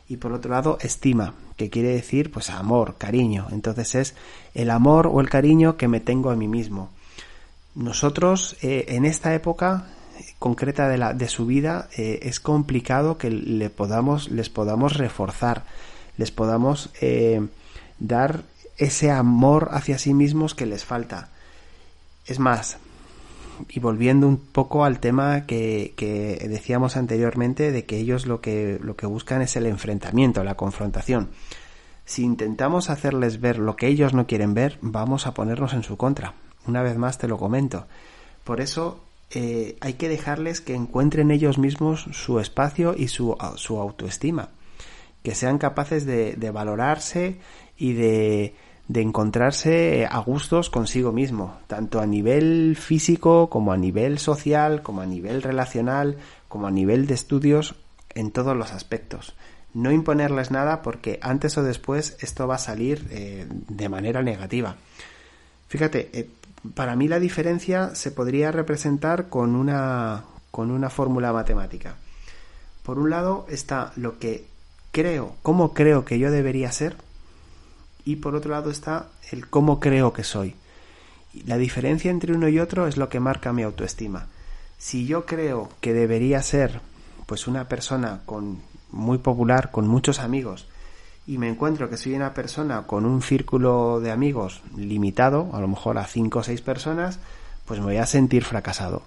y 0.09 0.17
por 0.17 0.33
otro 0.33 0.51
lado, 0.51 0.79
estima, 0.81 1.35
que 1.55 1.69
quiere 1.69 1.89
decir 1.89 2.31
pues 2.31 2.49
amor, 2.49 2.95
cariño. 2.97 3.47
Entonces 3.51 3.93
es 3.95 4.15
el 4.55 4.71
amor 4.71 5.07
o 5.07 5.21
el 5.21 5.29
cariño 5.29 5.77
que 5.77 5.87
me 5.87 5.99
tengo 5.99 6.31
a 6.31 6.35
mí 6.35 6.47
mismo. 6.47 6.89
Nosotros 7.75 8.57
eh, 8.63 8.85
en 8.89 9.05
esta 9.05 9.35
época 9.35 9.85
concreta 10.39 10.89
de, 10.89 10.97
la, 10.97 11.13
de 11.13 11.27
su 11.27 11.45
vida 11.45 11.89
eh, 11.95 12.21
es 12.23 12.39
complicado 12.39 13.19
que 13.19 13.29
le 13.29 13.69
podamos, 13.69 14.29
les 14.31 14.49
podamos 14.49 14.97
reforzar, 14.97 15.63
les 16.17 16.31
podamos 16.31 16.89
eh, 17.01 17.47
dar 17.99 18.43
ese 18.77 19.11
amor 19.11 19.69
hacia 19.71 19.99
sí 19.99 20.15
mismos 20.15 20.55
que 20.55 20.65
les 20.65 20.85
falta. 20.85 21.29
Es 22.25 22.39
más, 22.39 22.77
y 23.67 23.79
volviendo 23.79 24.27
un 24.27 24.37
poco 24.37 24.85
al 24.85 24.99
tema 24.99 25.45
que, 25.45 25.93
que, 25.95 26.45
decíamos 26.49 26.97
anteriormente 26.97 27.71
de 27.71 27.85
que 27.85 27.97
ellos 27.97 28.25
lo 28.25 28.41
que, 28.41 28.79
lo 28.81 28.95
que 28.95 29.05
buscan 29.05 29.41
es 29.41 29.55
el 29.55 29.65
enfrentamiento, 29.65 30.43
la 30.43 30.55
confrontación. 30.55 31.29
Si 32.05 32.23
intentamos 32.23 32.89
hacerles 32.89 33.39
ver 33.39 33.59
lo 33.59 33.75
que 33.75 33.87
ellos 33.87 34.13
no 34.13 34.25
quieren 34.25 34.53
ver, 34.53 34.79
vamos 34.81 35.27
a 35.27 35.33
ponernos 35.33 35.73
en 35.73 35.83
su 35.83 35.97
contra. 35.97 36.33
Una 36.65 36.81
vez 36.81 36.97
más 36.97 37.17
te 37.17 37.27
lo 37.27 37.37
comento. 37.37 37.85
Por 38.43 38.61
eso 38.61 39.03
eh, 39.31 39.77
hay 39.81 39.93
que 39.93 40.09
dejarles 40.09 40.61
que 40.61 40.73
encuentren 40.73 41.29
ellos 41.29 41.57
mismos 41.57 42.07
su 42.11 42.39
espacio 42.39 42.95
y 42.97 43.09
su, 43.09 43.37
su 43.55 43.77
autoestima. 43.77 44.49
Que 45.23 45.35
sean 45.35 45.57
capaces 45.57 46.05
de, 46.05 46.33
de 46.33 46.51
valorarse 46.51 47.37
y 47.77 47.93
de, 47.93 48.55
de 48.89 49.01
encontrarse 49.01 50.07
a 50.09 50.17
gustos 50.17 50.71
consigo 50.71 51.11
mismo, 51.11 51.59
tanto 51.67 52.01
a 52.01 52.07
nivel 52.07 52.75
físico 52.75 53.47
como 53.47 53.71
a 53.71 53.77
nivel 53.77 54.17
social, 54.17 54.81
como 54.81 55.01
a 55.01 55.05
nivel 55.05 55.43
relacional, 55.43 56.17
como 56.47 56.65
a 56.65 56.71
nivel 56.71 57.05
de 57.05 57.13
estudios, 57.13 57.75
en 58.15 58.31
todos 58.31 58.57
los 58.57 58.71
aspectos. 58.71 59.35
No 59.75 59.91
imponerles 59.91 60.49
nada 60.49 60.81
porque 60.81 61.19
antes 61.21 61.55
o 61.59 61.63
después 61.63 62.17
esto 62.21 62.47
va 62.47 62.55
a 62.55 62.57
salir 62.57 63.07
eh, 63.11 63.45
de 63.49 63.89
manera 63.89 64.23
negativa. 64.23 64.75
Fíjate, 65.67 66.09
eh, 66.11 66.27
para 66.73 66.95
mí 66.95 67.07
la 67.07 67.19
diferencia 67.19 67.93
se 67.93 68.09
podría 68.09 68.51
representar 68.51 69.29
con 69.29 69.55
una, 69.55 70.23
con 70.49 70.71
una 70.71 70.89
fórmula 70.89 71.31
matemática. 71.31 71.93
Por 72.81 72.97
un 72.97 73.11
lado 73.11 73.45
está 73.49 73.93
lo 73.97 74.17
que 74.17 74.47
creo, 74.91 75.35
cómo 75.43 75.75
creo 75.75 76.05
que 76.05 76.17
yo 76.17 76.31
debería 76.31 76.71
ser, 76.71 76.95
y 78.05 78.17
por 78.17 78.35
otro 78.35 78.51
lado 78.51 78.69
está 78.71 79.07
el 79.31 79.47
cómo 79.47 79.79
creo 79.79 80.13
que 80.13 80.23
soy. 80.23 80.55
La 81.45 81.57
diferencia 81.57 82.11
entre 82.11 82.33
uno 82.33 82.47
y 82.47 82.59
otro 82.59 82.87
es 82.87 82.97
lo 82.97 83.09
que 83.09 83.19
marca 83.19 83.53
mi 83.53 83.63
autoestima. 83.63 84.27
Si 84.77 85.05
yo 85.05 85.25
creo 85.25 85.69
que 85.81 85.93
debería 85.93 86.41
ser 86.41 86.81
pues 87.25 87.47
una 87.47 87.67
persona 87.67 88.21
con 88.25 88.59
muy 88.91 89.19
popular, 89.19 89.69
con 89.71 89.87
muchos 89.87 90.19
amigos, 90.19 90.67
y 91.27 91.37
me 91.37 91.47
encuentro 91.47 91.89
que 91.89 91.97
soy 91.97 92.15
una 92.15 92.33
persona 92.33 92.87
con 92.87 93.05
un 93.05 93.21
círculo 93.21 93.99
de 93.99 94.09
amigos 94.09 94.61
limitado, 94.75 95.51
a 95.53 95.59
lo 95.59 95.67
mejor 95.67 95.99
a 95.99 96.07
cinco 96.07 96.39
o 96.39 96.43
seis 96.43 96.61
personas, 96.61 97.19
pues 97.65 97.79
me 97.79 97.85
voy 97.85 97.97
a 97.97 98.07
sentir 98.07 98.43
fracasado. 98.43 99.03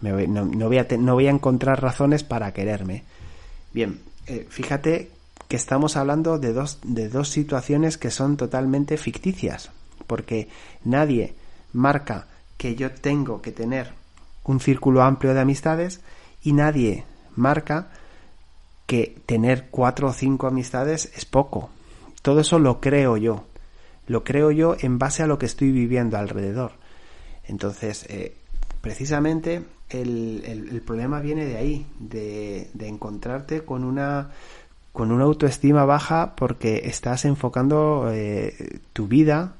no, 0.00 0.68
voy 0.68 0.78
a 0.78 0.86
no, 0.96 1.14
voy 1.14 1.26
a 1.26 1.30
encontrar 1.30 1.82
razones 1.82 2.22
para 2.22 2.52
quererme. 2.52 3.02
Bien, 3.72 4.00
eh, 4.26 4.46
fíjate 4.48 5.10
estamos 5.54 5.96
hablando 5.96 6.38
de 6.38 6.52
dos, 6.52 6.78
de 6.82 7.08
dos 7.08 7.28
situaciones 7.28 7.98
que 7.98 8.10
son 8.10 8.36
totalmente 8.36 8.96
ficticias, 8.96 9.70
porque 10.06 10.48
nadie 10.84 11.34
marca 11.72 12.28
que 12.56 12.74
yo 12.76 12.90
tengo 12.92 13.42
que 13.42 13.52
tener 13.52 13.92
un 14.44 14.60
círculo 14.60 15.02
amplio 15.02 15.34
de 15.34 15.40
amistades 15.40 16.00
y 16.42 16.52
nadie 16.52 17.04
marca 17.36 17.88
que 18.86 19.16
tener 19.26 19.68
cuatro 19.70 20.08
o 20.08 20.12
cinco 20.12 20.46
amistades 20.46 21.10
es 21.16 21.24
poco. 21.24 21.70
Todo 22.22 22.40
eso 22.40 22.58
lo 22.58 22.80
creo 22.80 23.16
yo. 23.16 23.44
Lo 24.06 24.22
creo 24.24 24.50
yo 24.50 24.76
en 24.78 24.98
base 24.98 25.22
a 25.22 25.26
lo 25.26 25.38
que 25.38 25.46
estoy 25.46 25.72
viviendo 25.72 26.18
alrededor. 26.18 26.72
Entonces, 27.44 28.04
eh, 28.08 28.36
precisamente 28.80 29.64
el, 29.88 30.42
el, 30.44 30.82
problema 30.82 31.20
viene 31.20 31.46
de 31.46 31.56
ahí, 31.56 31.86
de, 31.98 32.70
de 32.74 32.88
encontrarte 32.88 33.64
con 33.64 33.84
una 33.84 34.30
con 34.94 35.10
una 35.10 35.24
autoestima 35.24 35.84
baja 35.84 36.36
porque 36.36 36.82
estás 36.84 37.24
enfocando 37.24 38.10
eh, 38.12 38.78
tu 38.92 39.08
vida 39.08 39.54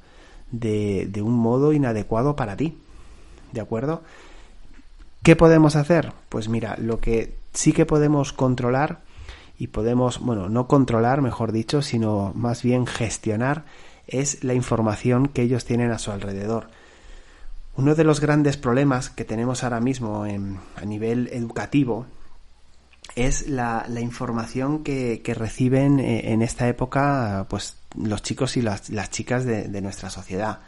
de, 0.49 1.09
de, 1.11 1.21
un 1.21 1.33
modo 1.33 1.73
inadecuado 1.73 2.37
para 2.37 2.55
ti. 2.55 2.77
¿De 3.51 3.59
acuerdo? 3.59 4.01
¿Qué 5.23 5.35
podemos 5.35 5.75
hacer? 5.75 6.13
Pues 6.29 6.47
mira, 6.47 6.77
lo 6.79 7.01
que 7.01 7.35
sí 7.51 7.73
que 7.73 7.85
podemos 7.85 8.31
controlar 8.31 9.01
y 9.59 9.67
podemos, 9.67 10.19
bueno, 10.19 10.47
no 10.47 10.67
controlar, 10.67 11.21
mejor 11.21 11.51
dicho, 11.51 11.81
sino 11.81 12.31
más 12.33 12.63
bien 12.63 12.87
gestionar 12.87 13.65
es 14.07 14.41
la 14.41 14.53
información 14.53 15.27
que 15.27 15.41
ellos 15.41 15.65
tienen 15.65 15.91
a 15.91 15.99
su 15.99 16.11
alrededor. 16.11 16.69
Uno 17.75 17.93
de 17.93 18.05
los 18.05 18.21
grandes 18.21 18.55
problemas 18.55 19.09
que 19.09 19.25
tenemos 19.25 19.65
ahora 19.65 19.81
mismo 19.81 20.25
en, 20.25 20.59
a 20.77 20.85
nivel 20.85 21.27
educativo 21.33 22.05
es 23.15 23.47
la, 23.47 23.85
la 23.87 24.01
información 24.01 24.83
que, 24.83 25.21
que, 25.23 25.33
reciben 25.33 25.99
eh, 25.99 26.33
en 26.33 26.41
esta 26.41 26.67
época 26.67 27.45
pues 27.49 27.77
los 27.97 28.21
chicos 28.21 28.57
y 28.57 28.61
las, 28.61 28.91
chicas 29.09 29.45
de, 29.45 29.69
de, 29.69 29.81
nuestra 29.81 30.09
sociedad. 30.09 30.59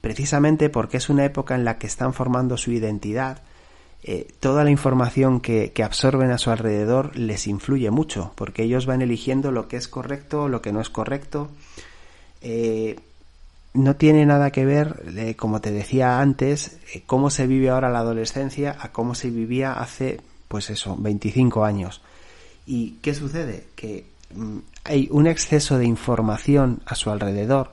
Precisamente 0.00 0.68
porque 0.68 0.96
es 0.96 1.08
una 1.08 1.24
época 1.24 1.54
en 1.54 1.64
la 1.64 1.78
que 1.78 1.86
están 1.86 2.12
formando 2.12 2.56
su 2.56 2.72
identidad, 2.72 3.42
eh, 4.02 4.28
toda 4.40 4.64
la 4.64 4.70
información 4.70 5.40
que, 5.40 5.72
que, 5.72 5.82
absorben 5.82 6.30
a 6.30 6.38
su 6.38 6.50
alrededor 6.50 7.16
les 7.16 7.46
influye 7.46 7.90
mucho, 7.90 8.32
porque 8.34 8.62
ellos 8.62 8.86
van 8.86 9.02
eligiendo 9.02 9.52
lo 9.52 9.68
que 9.68 9.76
es 9.76 9.88
correcto, 9.88 10.48
lo 10.48 10.62
que 10.62 10.72
no 10.72 10.80
es 10.80 10.90
correcto. 10.90 11.50
Eh, 12.40 12.98
no 13.74 13.94
tiene 13.94 14.26
nada 14.26 14.50
que 14.50 14.64
ver, 14.64 15.36
como 15.36 15.60
te 15.60 15.70
decía 15.70 16.20
antes, 16.20 16.78
cómo 17.06 17.30
se 17.30 17.46
vive 17.46 17.70
ahora 17.70 17.88
la 17.88 18.00
adolescencia 18.00 18.76
a 18.80 18.90
cómo 18.90 19.14
se 19.14 19.30
vivía 19.30 19.74
hace 19.74 20.20
pues 20.50 20.68
eso, 20.68 20.96
25 20.98 21.64
años. 21.64 22.02
¿Y 22.66 22.98
qué 23.02 23.14
sucede? 23.14 23.68
Que 23.76 24.04
mm, 24.34 24.58
hay 24.82 25.06
un 25.12 25.28
exceso 25.28 25.78
de 25.78 25.84
información 25.84 26.82
a 26.86 26.96
su 26.96 27.08
alrededor 27.08 27.70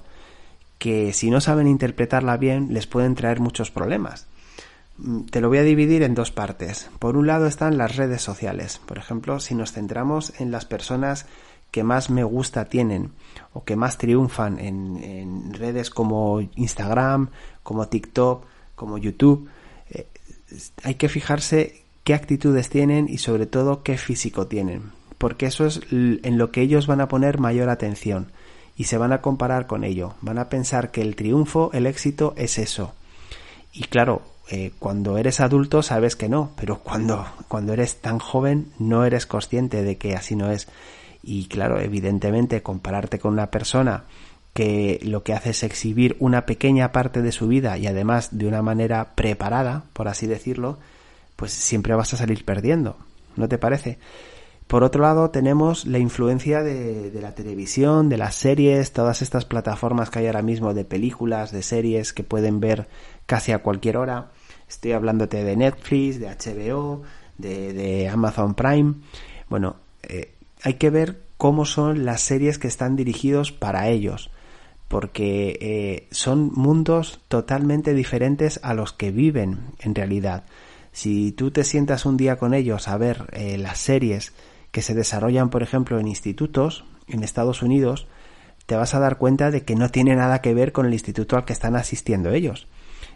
que 0.78 1.12
si 1.12 1.32
no 1.32 1.42
saben 1.42 1.68
interpretarla 1.68 2.38
bien 2.38 2.76
les 2.76 2.86
pueden 2.86 3.16
traer 3.16 3.40
muchos 3.40 3.72
problemas. 3.72 4.28
Mm, 5.00 5.22
te 5.22 5.42
lo 5.42 5.48
voy 5.48 5.58
a 5.58 5.64
dividir 5.64 6.04
en 6.04 6.14
dos 6.14 6.30
partes. 6.30 6.92
Por 7.00 7.18
un 7.18 7.26
lado 7.26 7.48
están 7.48 7.80
las 7.80 7.96
redes 7.96 8.22
sociales. 8.22 8.80
Por 8.86 9.00
ejemplo, 9.00 9.40
si 9.40 9.56
nos 9.56 9.72
centramos 9.72 10.40
en 10.40 10.52
las 10.52 10.66
personas 10.66 11.26
que 11.72 11.84
más 11.84 12.12
me 12.12 12.24
gusta 12.24 12.66
tienen 12.66 13.12
o 13.54 13.64
que 13.64 13.76
más 13.76 13.98
triunfan 13.98 14.60
en, 14.60 15.52
redes 15.56 15.90
como 15.90 16.42
Instagram, 16.56 17.32
como 17.64 17.88
TikTok, 17.88 18.46
como 18.76 19.00
YouTube, 19.00 19.50
eh, 19.90 20.06
hay 20.84 20.94
que 20.94 21.10
fijarse 21.10 21.87
qué 22.08 22.14
actitudes 22.14 22.70
tienen 22.70 23.10
y 23.10 23.18
sobre 23.18 23.48
todo 23.48 23.84
qué 23.84 23.98
físico 23.98 24.48
tienen, 24.48 24.94
porque 25.18 25.46
eso 25.46 25.66
es 25.66 25.82
en 25.92 26.38
lo 26.38 26.54
que 26.54 26.62
ellos 26.62 26.88
van 26.88 27.02
a 27.02 27.10
poner 27.10 27.38
mayor 27.38 27.68
atención 27.68 28.32
y 28.78 28.86
se 28.86 28.98
van 28.98 29.12
a 29.12 29.20
comparar 29.20 29.68
con 29.68 29.84
ello, 29.84 30.14
van 30.22 30.38
a 30.38 30.48
pensar 30.48 30.92
que 30.92 31.02
el 31.02 31.18
triunfo, 31.18 31.70
el 31.74 31.86
éxito 31.86 32.34
es 32.38 32.60
eso. 32.60 32.94
Y 33.74 33.88
claro, 33.88 34.22
eh, 34.50 34.72
cuando 34.80 35.18
eres 35.18 35.42
adulto 35.42 35.84
sabes 35.84 36.16
que 36.16 36.30
no, 36.30 36.52
pero 36.56 36.80
cuando, 36.80 37.26
cuando 37.50 37.74
eres 37.74 37.98
tan 37.98 38.20
joven 38.20 38.72
no 38.80 39.04
eres 39.04 39.26
consciente 39.26 39.84
de 39.84 39.98
que 39.98 40.16
así 40.16 40.38
no 40.38 40.50
es. 40.50 40.70
Y 41.24 41.48
claro, 41.48 41.82
evidentemente 41.82 42.64
compararte 42.64 43.20
con 43.20 43.34
una 43.34 43.52
persona 43.52 44.06
que 44.54 45.02
lo 45.04 45.24
que 45.24 45.34
hace 45.34 45.50
es 45.50 45.62
exhibir 45.62 46.16
una 46.22 46.46
pequeña 46.46 46.94
parte 46.94 47.22
de 47.22 47.34
su 47.34 47.50
vida 47.50 47.78
y 47.78 47.86
además 47.86 48.30
de 48.32 48.48
una 48.48 48.62
manera 48.62 49.14
preparada, 49.16 49.84
por 49.92 50.08
así 50.08 50.26
decirlo, 50.26 50.78
pues 51.38 51.54
siempre 51.54 51.96
vas 51.96 52.14
a 52.14 52.18
salir 52.18 52.44
perdiendo. 52.44 52.98
¿No 53.38 53.48
te 53.48 53.58
parece? 53.58 54.00
Por 54.68 54.84
otro 54.84 55.02
lado, 55.02 55.30
tenemos 55.30 55.86
la 55.86 55.98
influencia 55.98 56.62
de, 56.62 57.10
la 57.22 57.34
televisión, 57.34 58.10
de 58.10 58.18
las 58.18 58.36
series, 58.36 58.92
todas 58.92 59.22
estas 59.22 59.46
plataformas 59.46 60.10
que 60.10 60.20
hay 60.20 60.28
ahora 60.28 60.42
mismo 60.42 60.74
de 60.74 60.84
películas, 60.84 61.54
de 61.54 61.64
series 61.64 62.12
que 62.12 62.24
pueden 62.24 62.60
ver 62.60 62.90
casi 63.26 63.54
a 63.54 63.60
cualquier 63.60 63.96
hora. 63.96 64.32
Estoy 64.68 64.92
hablándote 64.92 65.46
de 65.46 65.56
Netflix, 65.56 66.20
de 66.20 66.28
HBO, 66.28 67.04
de, 67.38 67.72
de 67.72 68.10
Amazon 68.10 68.56
Prime. 68.56 68.96
Bueno, 69.48 69.78
eh, 70.04 70.34
hay 70.64 70.74
que 70.74 70.90
ver 70.90 71.22
cómo 71.38 71.64
son 71.64 72.04
las 72.04 72.20
series 72.20 72.58
que 72.58 72.68
están 72.68 72.98
dirigidos 72.98 73.54
para 73.54 73.88
ellos, 73.88 74.32
porque 74.90 75.58
eh, 75.62 76.08
son 76.12 76.52
mundos 76.54 77.22
totalmente 77.30 77.94
diferentes 77.94 78.60
a 78.64 78.74
los 78.74 78.92
que 78.92 79.12
viven 79.12 79.60
en 79.80 79.96
realidad. 79.96 80.44
Si 80.98 81.32
tú 81.32 81.52
te 81.52 81.64
sientas 81.64 82.08
un 82.08 82.18
día 82.18 82.38
con 82.38 82.56
ellos 82.56 82.88
a 82.88 82.98
ver 82.98 83.28
eh, 83.32 83.60
las 83.60 83.78
series 83.78 84.34
que 84.72 84.82
se 84.82 84.96
desarrollan, 84.96 85.52
por 85.52 85.62
ejemplo, 85.62 86.00
en 86.00 86.08
institutos 86.08 86.86
en 87.08 87.22
Estados 87.22 87.62
Unidos, 87.62 88.08
te 88.66 88.76
vas 88.76 88.96
a 88.96 89.00
dar 89.00 89.20
cuenta 89.20 89.52
de 89.52 89.62
que 89.62 89.76
no 89.76 89.90
tiene 89.90 90.16
nada 90.16 90.42
que 90.42 90.56
ver 90.56 90.72
con 90.72 90.88
el 90.88 90.94
instituto 90.94 91.36
al 91.36 91.46
que 91.46 91.54
están 91.54 91.76
asistiendo 91.76 92.32
ellos. 92.32 92.68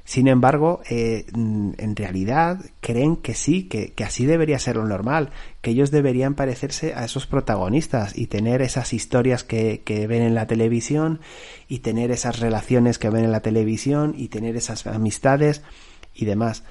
Sin 0.03 0.27
embargo, 0.27 0.81
eh, 0.91 1.25
en 1.33 1.95
realidad 1.95 2.59
creen 2.81 3.15
que 3.15 3.33
sí, 3.33 3.63
que, 3.63 3.95
así 4.05 4.27
debería 4.27 4.59
ser 4.59 4.75
lo 4.75 4.85
normal, 4.85 5.31
que 5.61 5.71
ellos 5.71 5.89
deberían 5.89 6.35
parecerse 6.35 6.93
a 6.93 7.05
esos 7.05 7.25
protagonistas 7.25 8.15
y 8.15 8.27
tener 8.27 8.61
esas 8.61 8.93
historias 8.93 9.43
que, 9.43 9.81
que 9.83 10.05
ven 10.05 10.21
en 10.21 10.35
la 10.35 10.45
televisión 10.45 11.19
y 11.67 11.79
tener 11.79 12.11
esas 12.11 12.41
relaciones 12.41 12.99
que 12.99 13.09
ven 13.09 13.25
en 13.25 13.31
la 13.31 13.41
televisión 13.41 14.13
y 14.15 14.27
tener 14.27 14.55
esas 14.55 14.85
amistades 14.85 15.63
y 16.13 16.25
demás. 16.25 16.63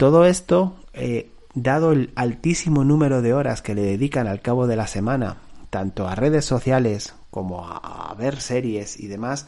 Todo 0.00 0.24
esto 0.24 0.76
eh, 0.94 1.28
dado 1.52 1.92
el 1.92 2.10
altísimo 2.14 2.84
número 2.84 3.20
de 3.20 3.34
horas 3.34 3.60
que 3.60 3.74
le 3.74 3.82
dedican 3.82 4.28
al 4.28 4.40
cabo 4.40 4.66
de 4.66 4.74
la 4.74 4.86
semana, 4.86 5.36
tanto 5.68 6.08
a 6.08 6.14
redes 6.14 6.46
sociales 6.46 7.14
como 7.30 7.66
a, 7.68 8.14
ver 8.18 8.40
series 8.40 8.98
y 8.98 9.08
demás, 9.08 9.46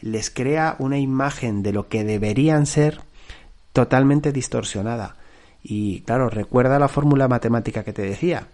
les 0.00 0.30
crea 0.30 0.76
una 0.78 0.98
imagen 0.98 1.62
de 1.62 1.74
lo 1.74 1.88
que 1.88 2.02
deberían 2.02 2.64
ser 2.64 3.02
totalmente 3.74 4.32
distorsionada. 4.32 5.16
Y 5.62 6.00
claro, 6.00 6.30
recuerda 6.30 6.78
la 6.78 6.88
fórmula 6.88 7.28
matemática 7.28 7.84
que 7.84 7.92
te 7.92 8.00
decía. 8.00 8.46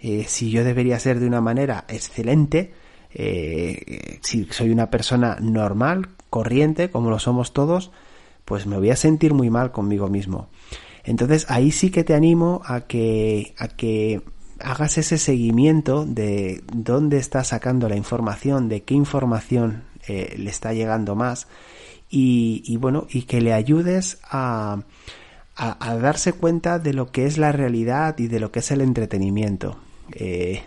Eh, 0.00 0.24
si 0.26 0.50
yo 0.50 0.64
debería 0.64 0.98
ser 0.98 1.20
de 1.20 1.28
una 1.28 1.40
manera 1.40 1.84
excelente, 1.86 2.74
eh, 3.14 4.18
si 4.20 4.46
soy 4.46 4.70
una 4.70 4.90
persona 4.90 5.36
normal, 5.40 6.08
corriente, 6.28 6.90
como 6.90 7.08
lo 7.08 7.20
somos 7.20 7.52
todos, 7.52 7.92
pues 8.44 8.66
me 8.66 8.78
voy 8.78 8.90
a 8.90 8.96
sentir 8.96 9.32
muy 9.32 9.48
mal 9.48 9.70
conmigo 9.70 10.08
mismo. 10.08 10.48
Entonces 11.04 11.46
ahí 11.48 11.70
sí 11.70 11.90
que 11.90 12.04
te 12.04 12.14
animo 12.14 12.62
a 12.64 12.82
que, 12.82 13.54
a 13.58 13.68
que 13.68 14.22
hagas 14.60 14.98
ese 14.98 15.18
seguimiento 15.18 16.04
de 16.04 16.62
dónde 16.72 17.18
está 17.18 17.44
sacando 17.44 17.88
la 17.88 17.96
información, 17.96 18.68
de 18.68 18.82
qué 18.82 18.94
información 18.94 19.84
eh, 20.06 20.34
le 20.38 20.50
está 20.50 20.72
llegando 20.72 21.14
más 21.14 21.46
y, 22.10 22.76
bueno, 22.78 23.06
y 23.10 23.22
que 23.22 23.40
le 23.40 23.52
ayudes 23.52 24.18
a, 24.24 24.82
a, 25.56 25.96
darse 25.96 26.32
cuenta 26.32 26.78
de 26.78 26.94
lo 26.94 27.12
que 27.12 27.26
es 27.26 27.36
la 27.36 27.52
realidad 27.52 28.18
y 28.18 28.28
de 28.28 28.40
lo 28.40 28.50
que 28.50 28.60
es 28.60 28.70
el 28.70 28.80
entretenimiento. 28.80 29.78
Eh, 30.12 30.62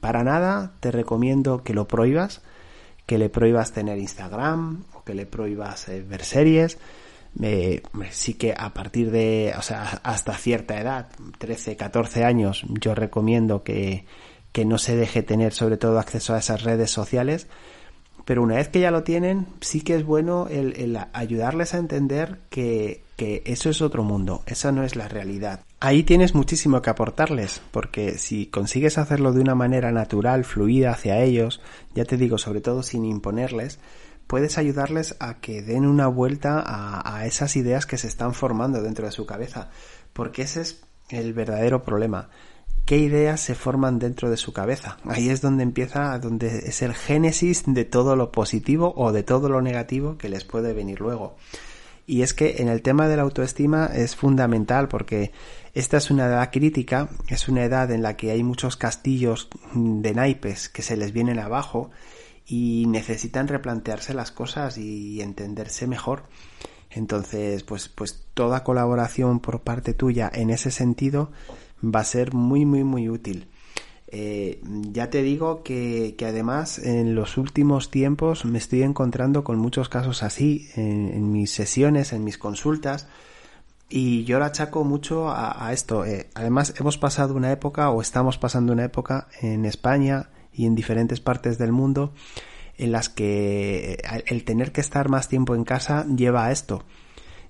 para 0.00 0.24
nada 0.24 0.72
te 0.80 0.90
recomiendo 0.90 1.62
que 1.62 1.74
lo 1.74 1.86
prohíbas, 1.86 2.42
que 3.06 3.18
le 3.18 3.30
prohíbas 3.30 3.72
tener 3.72 3.98
Instagram 3.98 4.84
o 4.94 5.04
que 5.04 5.14
le 5.14 5.26
prohíbas 5.26 5.88
eh, 5.88 6.02
ver 6.02 6.24
series 6.24 6.78
sí 8.10 8.34
que 8.34 8.54
a 8.56 8.74
partir 8.74 9.10
de, 9.10 9.54
o 9.58 9.62
sea, 9.62 10.00
hasta 10.02 10.36
cierta 10.36 10.80
edad, 10.80 11.08
13, 11.38 11.76
14 11.76 12.24
años, 12.24 12.64
yo 12.68 12.94
recomiendo 12.94 13.62
que, 13.62 14.04
que 14.52 14.64
no 14.64 14.78
se 14.78 14.96
deje 14.96 15.22
tener 15.22 15.52
sobre 15.52 15.76
todo 15.76 15.98
acceso 15.98 16.34
a 16.34 16.38
esas 16.38 16.62
redes 16.62 16.90
sociales, 16.90 17.46
pero 18.24 18.42
una 18.42 18.56
vez 18.56 18.68
que 18.68 18.80
ya 18.80 18.90
lo 18.90 19.02
tienen, 19.02 19.46
sí 19.60 19.80
que 19.80 19.94
es 19.96 20.04
bueno 20.04 20.46
el, 20.48 20.98
ayudarles 21.12 21.74
a 21.74 21.78
entender 21.78 22.38
que, 22.50 23.02
que, 23.16 23.42
eso 23.46 23.70
es 23.70 23.82
otro 23.82 24.04
mundo, 24.04 24.42
esa 24.46 24.72
no 24.72 24.84
es 24.84 24.96
la 24.96 25.08
realidad. 25.08 25.64
Ahí 25.80 26.02
tienes 26.02 26.34
muchísimo 26.34 26.82
que 26.82 26.90
aportarles, 26.90 27.62
porque 27.70 28.18
si 28.18 28.46
consigues 28.46 28.98
hacerlo 28.98 29.32
de 29.32 29.40
una 29.40 29.54
manera 29.54 29.90
natural, 29.92 30.44
fluida 30.44 30.90
hacia 30.90 31.20
ellos, 31.20 31.60
ya 31.94 32.04
te 32.04 32.16
digo, 32.16 32.38
sobre 32.38 32.60
todo 32.60 32.82
sin 32.82 33.04
imponerles, 33.04 33.78
puedes 34.30 34.58
ayudarles 34.58 35.16
a 35.18 35.40
que 35.40 35.60
den 35.60 35.84
una 35.84 36.06
vuelta 36.06 36.62
a, 36.64 37.26
esas 37.26 37.56
ideas 37.56 37.84
que 37.84 37.98
se 37.98 38.06
están 38.06 38.32
formando 38.32 38.80
dentro 38.80 39.04
de 39.04 39.10
su 39.10 39.26
cabeza, 39.26 39.70
porque 40.12 40.42
ese 40.42 40.60
es 40.60 40.84
el 41.08 41.32
verdadero 41.32 41.82
problema. 41.82 42.30
¿Qué 42.86 42.98
ideas 42.98 43.40
se 43.40 43.56
forman 43.56 43.98
dentro 43.98 44.30
de 44.30 44.36
su 44.36 44.52
cabeza? 44.52 44.98
Ahí 45.04 45.30
es 45.30 45.40
donde 45.40 45.64
empieza, 45.64 46.16
donde 46.20 46.58
es 46.58 46.80
el 46.82 46.94
génesis 46.94 47.64
de 47.66 47.84
todo 47.84 48.14
lo 48.14 48.30
positivo 48.30 48.94
o 48.96 49.10
de 49.10 49.24
todo 49.24 49.48
lo 49.48 49.62
negativo 49.62 50.16
que 50.16 50.28
les 50.28 50.44
puede 50.44 50.74
venir 50.74 51.00
luego. 51.00 51.34
Y 52.06 52.22
es 52.22 52.32
que 52.32 52.58
en 52.58 52.68
el 52.68 52.82
tema 52.82 53.08
de 53.08 53.16
la 53.16 53.22
autoestima 53.22 53.86
es 53.86 54.14
fundamental 54.14 54.86
porque 54.86 55.32
esta 55.74 55.96
es 55.96 56.08
una 56.08 56.26
edad 56.26 56.52
crítica, 56.52 57.08
es 57.26 57.48
una 57.48 57.64
edad 57.64 57.90
en 57.90 58.02
la 58.02 58.16
que 58.16 58.30
hay 58.30 58.44
muchos 58.44 58.76
castillos 58.76 59.48
de 59.74 60.14
naipes 60.14 60.68
que 60.68 60.82
se 60.82 60.96
les 60.96 61.12
vienen 61.12 61.40
abajo 61.40 61.90
y 62.50 62.84
necesitan 62.88 63.46
replantearse 63.46 64.12
las 64.12 64.32
cosas 64.32 64.76
y 64.76 65.22
entenderse 65.22 65.86
mejor. 65.86 66.24
Entonces, 66.90 67.62
pues, 67.62 67.88
pues 67.88 68.24
toda 68.34 68.64
colaboración 68.64 69.38
por 69.38 69.60
parte 69.60 69.94
tuya 69.94 70.28
en 70.34 70.50
ese 70.50 70.72
sentido 70.72 71.30
va 71.82 72.00
a 72.00 72.04
ser 72.04 72.34
muy, 72.34 72.66
muy, 72.66 72.82
muy 72.82 73.08
útil. 73.08 73.46
Eh, 74.08 74.60
ya 74.90 75.10
te 75.10 75.22
digo 75.22 75.62
que, 75.62 76.16
que, 76.18 76.26
además 76.26 76.80
en 76.80 77.14
los 77.14 77.38
últimos 77.38 77.92
tiempos 77.92 78.44
me 78.44 78.58
estoy 78.58 78.82
encontrando 78.82 79.44
con 79.44 79.56
muchos 79.60 79.88
casos 79.88 80.24
así 80.24 80.68
en, 80.74 81.30
mis 81.30 81.52
sesiones, 81.52 82.12
en 82.12 82.24
mis 82.24 82.36
consultas, 82.36 83.06
y 83.88 84.24
yo 84.24 84.40
lo 84.40 84.44
achaco 84.46 84.82
mucho 84.82 85.30
a, 85.30 85.72
esto. 85.72 86.04
Eh, 86.04 86.28
además, 86.34 86.74
hemos 86.78 86.98
pasado 86.98 87.34
una 87.34 87.52
época 87.52 87.90
o 87.90 88.02
estamos 88.02 88.38
pasando 88.38 88.72
una 88.72 88.84
época 88.84 89.28
en 89.40 89.64
España 89.64 90.30
y 90.52 90.66
en 90.66 90.74
diferentes 90.74 91.20
partes 91.20 91.58
del 91.58 91.72
mundo 91.72 92.12
en 92.80 92.92
las 92.92 93.10
que 93.10 93.98
eh, 94.02 94.24
el 94.26 94.44
tener 94.44 94.72
que 94.72 94.80
estar 94.80 95.10
más 95.10 95.28
tiempo 95.28 95.54
en 95.54 95.64
casa 95.64 96.06
lleva 96.06 96.46
a 96.46 96.52
esto. 96.52 96.84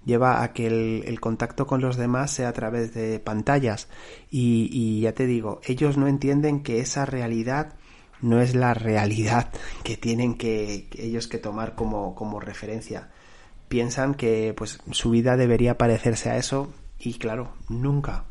Lleva 0.05 0.43
a 0.43 0.53
que 0.53 0.67
el, 0.67 1.21
contacto 1.21 1.67
con 1.67 1.83
los 1.83 1.97
demás 1.97 2.31
sea 2.33 2.49
a 2.49 2.53
través 2.53 2.95
de 2.95 3.21
pantallas. 3.21 3.89
Y, 4.31 5.01
ya 5.01 5.13
te 5.13 5.27
digo 5.27 5.61
ellos 5.67 5.99
no 5.99 6.09
entienden 6.09 6.63
que 6.63 6.81
esa 6.81 7.05
realidad 7.05 7.75
no 8.23 8.41
es 8.41 8.55
la 8.55 8.75
realidad 8.75 9.51
que 9.85 9.97
tienen 9.97 10.35
que, 10.35 10.89
ellos 10.97 11.29
que 11.29 11.39
tomar 11.39 11.75
como, 11.75 12.15
como 12.15 12.41
referencia. 12.41 13.11
Piensan 13.69 14.15
que 14.15 14.53
pues 14.57 14.81
su 14.91 15.11
vida 15.11 15.37
debería 15.37 15.79
parecerse 15.79 16.31
a 16.31 16.39
eso 16.39 16.73
y 16.99 17.15
claro 17.15 17.53
nunca. 17.69 18.25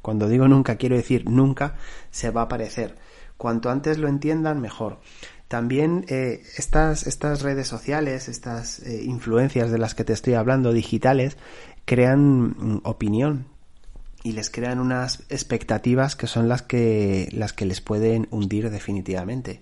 Cuando 0.00 0.28
digo 0.28 0.48
nunca 0.48 0.76
quiero 0.76 0.96
decir 0.96 1.28
nunca 1.28 1.74
se 2.10 2.30
va 2.30 2.42
a 2.42 2.48
parecer 2.48 2.96
Cuanto 3.36 3.70
antes 3.70 3.98
lo 3.98 4.08
entiendan, 4.08 4.60
mejor. 4.60 5.00
También 5.48 6.04
eh, 6.08 6.42
estas, 6.56 7.06
estas 7.06 7.42
redes 7.42 7.68
sociales, 7.68 8.28
estas 8.28 8.80
eh, 8.80 9.04
influencias 9.04 9.70
de 9.70 9.78
las 9.78 9.94
que 9.94 10.04
te 10.04 10.12
estoy 10.12 10.34
hablando, 10.34 10.72
digitales, 10.72 11.36
crean 11.84 12.48
mm, 12.48 12.80
opinión 12.84 13.46
y 14.24 14.32
les 14.32 14.50
crean 14.50 14.80
unas 14.80 15.22
expectativas 15.28 16.16
que 16.16 16.26
son 16.26 16.48
las 16.48 16.62
que, 16.62 17.28
las 17.30 17.52
que 17.52 17.64
les 17.64 17.80
pueden 17.80 18.26
hundir 18.32 18.70
definitivamente. 18.70 19.60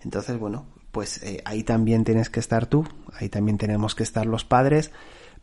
Entonces, 0.00 0.38
bueno, 0.38 0.66
pues 0.90 1.22
eh, 1.22 1.40
ahí 1.44 1.62
también 1.62 2.02
tienes 2.02 2.28
que 2.28 2.40
estar 2.40 2.66
tú, 2.66 2.84
ahí 3.14 3.28
también 3.28 3.58
tenemos 3.58 3.94
que 3.94 4.02
estar 4.02 4.26
los 4.26 4.44
padres 4.44 4.90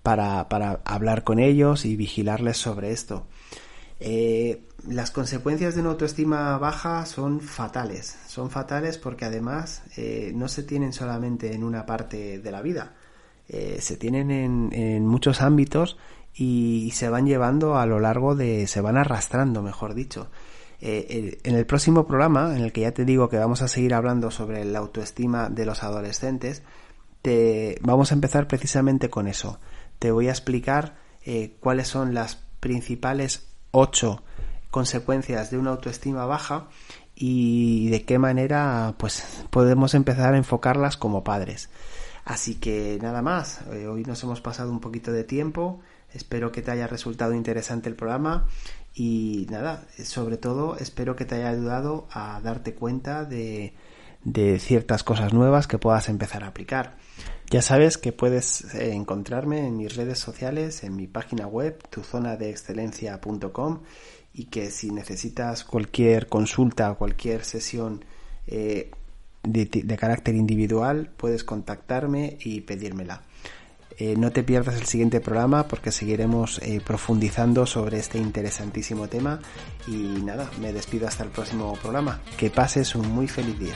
para, 0.04 0.50
para 0.50 0.82
hablar 0.84 1.24
con 1.24 1.40
ellos 1.40 1.86
y 1.86 1.96
vigilarles 1.96 2.58
sobre 2.58 2.92
esto. 2.92 3.28
Eh, 4.00 4.66
las 4.88 5.12
consecuencias 5.12 5.76
de 5.76 5.82
una 5.82 5.92
autoestima 5.92 6.58
baja 6.58 7.06
son 7.06 7.42
fatales. 7.42 8.18
Son 8.28 8.50
fatales 8.50 8.98
porque 8.98 9.26
además 9.26 9.84
eh, 9.98 10.32
no 10.34 10.48
se 10.48 10.64
tienen 10.64 10.94
solamente 10.94 11.54
en 11.54 11.64
una 11.64 11.86
parte 11.86 12.40
de 12.40 12.52
la 12.52 12.62
vida, 12.62 12.94
eh, 13.48 13.80
se 13.82 13.98
tienen 13.98 14.32
en, 14.32 15.06
muchos 15.06 15.42
ámbitos 15.42 15.98
y, 16.34 16.92
se 16.94 17.10
van 17.10 17.26
llevando 17.26 17.78
a 17.78 17.86
lo 17.86 18.00
largo 18.00 18.36
de, 18.36 18.68
se 18.68 18.82
van 18.82 18.98
arrastrando, 18.98 19.62
mejor 19.62 19.94
dicho. 19.96 20.30
en 20.82 21.56
el 21.56 21.66
próximo 21.66 22.08
programa, 22.08 22.56
en 22.56 22.64
el 22.64 22.72
que 22.72 22.82
ya 22.82 22.94
te 22.94 23.04
digo 23.04 23.28
que 23.28 23.38
vamos 23.38 23.62
a 23.62 23.68
seguir 23.68 23.94
hablando 23.94 24.32
sobre 24.32 24.64
la 24.64 24.80
autoestima 24.80 25.50
de 25.50 25.66
los 25.66 25.84
adolescentes, 25.84 26.64
te, 27.22 27.78
vamos 27.82 28.12
a 28.12 28.16
empezar 28.16 28.48
precisamente 28.48 29.10
con 29.10 29.28
eso. 29.28 29.60
Te 30.00 30.12
voy 30.12 30.28
a 30.30 30.32
explicar 30.32 30.96
cuáles 31.60 31.88
son 31.90 32.14
las 32.14 32.38
principales 32.62 33.49
ocho 33.72 34.24
consecuencias 34.72 35.52
de 35.52 35.58
una 35.58 35.72
autoestima 35.72 36.26
baja 36.26 36.68
y 37.16 37.90
de 37.90 38.04
qué 38.04 38.20
manera 38.20 38.96
pues 38.98 39.46
podemos 39.50 39.94
empezar 39.94 40.34
a 40.34 40.38
enfocarlas 40.38 40.98
como 40.98 41.24
padres. 41.24 41.70
Así 42.26 42.56
que 42.56 43.00
nada 43.02 43.22
más, 43.22 43.62
eh, 43.72 43.88
hoy 43.88 44.04
nos 44.04 44.24
hemos 44.24 44.42
pasado 44.42 44.72
un 44.72 44.80
poquito 44.80 45.12
de 45.12 45.24
tiempo, 45.24 45.82
espero 46.14 46.52
que 46.52 46.62
te 46.62 46.72
haya 46.72 46.88
resultado 46.88 47.34
interesante 47.34 47.90
el 47.90 47.96
programa 47.96 48.48
y 48.94 49.48
nada, 49.50 49.86
sobre 50.04 50.38
todo 50.38 50.78
espero 50.78 51.16
que 51.16 51.26
te 51.26 51.36
haya 51.36 51.50
ayudado 51.50 52.08
a 52.12 52.40
darte 52.42 52.76
cuenta 52.76 53.26
de, 53.26 53.74
de 54.24 54.60
ciertas 54.60 55.04
cosas 55.04 55.34
nuevas 55.34 55.68
que 55.68 55.78
puedas 55.78 56.10
empezar 56.10 56.44
a 56.44 56.48
aplicar. 56.48 56.98
Ya 57.50 57.62
sabes 57.62 57.98
que 57.98 58.12
puedes 58.12 58.76
eh, 58.76 58.94
encontrarme 58.94 59.66
en 59.66 59.78
mis 59.78 59.96
redes 59.96 60.20
sociales, 60.20 60.84
en 60.84 60.96
mi 60.96 61.08
página 61.08 61.48
web, 61.48 61.82
tuzonadeexcelencia.com 61.90 63.80
y 64.34 64.46
que 64.46 64.70
si 64.70 64.92
necesitas 64.92 65.64
cualquier 65.64 66.28
consulta 66.28 66.94
cualquier 66.94 67.44
sesión 67.44 68.06
eh, 68.46 68.92
de, 69.44 69.98
carácter 69.98 70.36
individual, 70.36 71.10
puedes 71.18 71.44
contactarme 71.44 72.38
y 72.42 72.62
pedírmela. 72.62 73.24
Eh, 74.00 74.16
no 74.18 74.32
te 74.32 74.44
pierdas 74.44 74.78
el 74.78 74.86
siguiente 74.86 75.20
programa 75.20 75.68
porque 75.68 75.92
seguiremos 75.92 76.60
eh, 76.60 76.82
profundizando 76.84 77.66
sobre 77.66 78.00
este 78.00 78.18
interesantísimo 78.18 79.10
tema 79.10 79.40
y 79.88 80.22
nada, 80.24 80.50
me 80.62 80.72
despido 80.72 81.06
hasta 81.06 81.26
el 81.26 81.32
próximo 81.32 81.74
programa. 81.82 82.22
Que 82.38 82.50
pases 82.50 82.96
un 82.96 83.10
muy 83.10 83.28
feliz 83.28 83.60
día. 83.60 83.76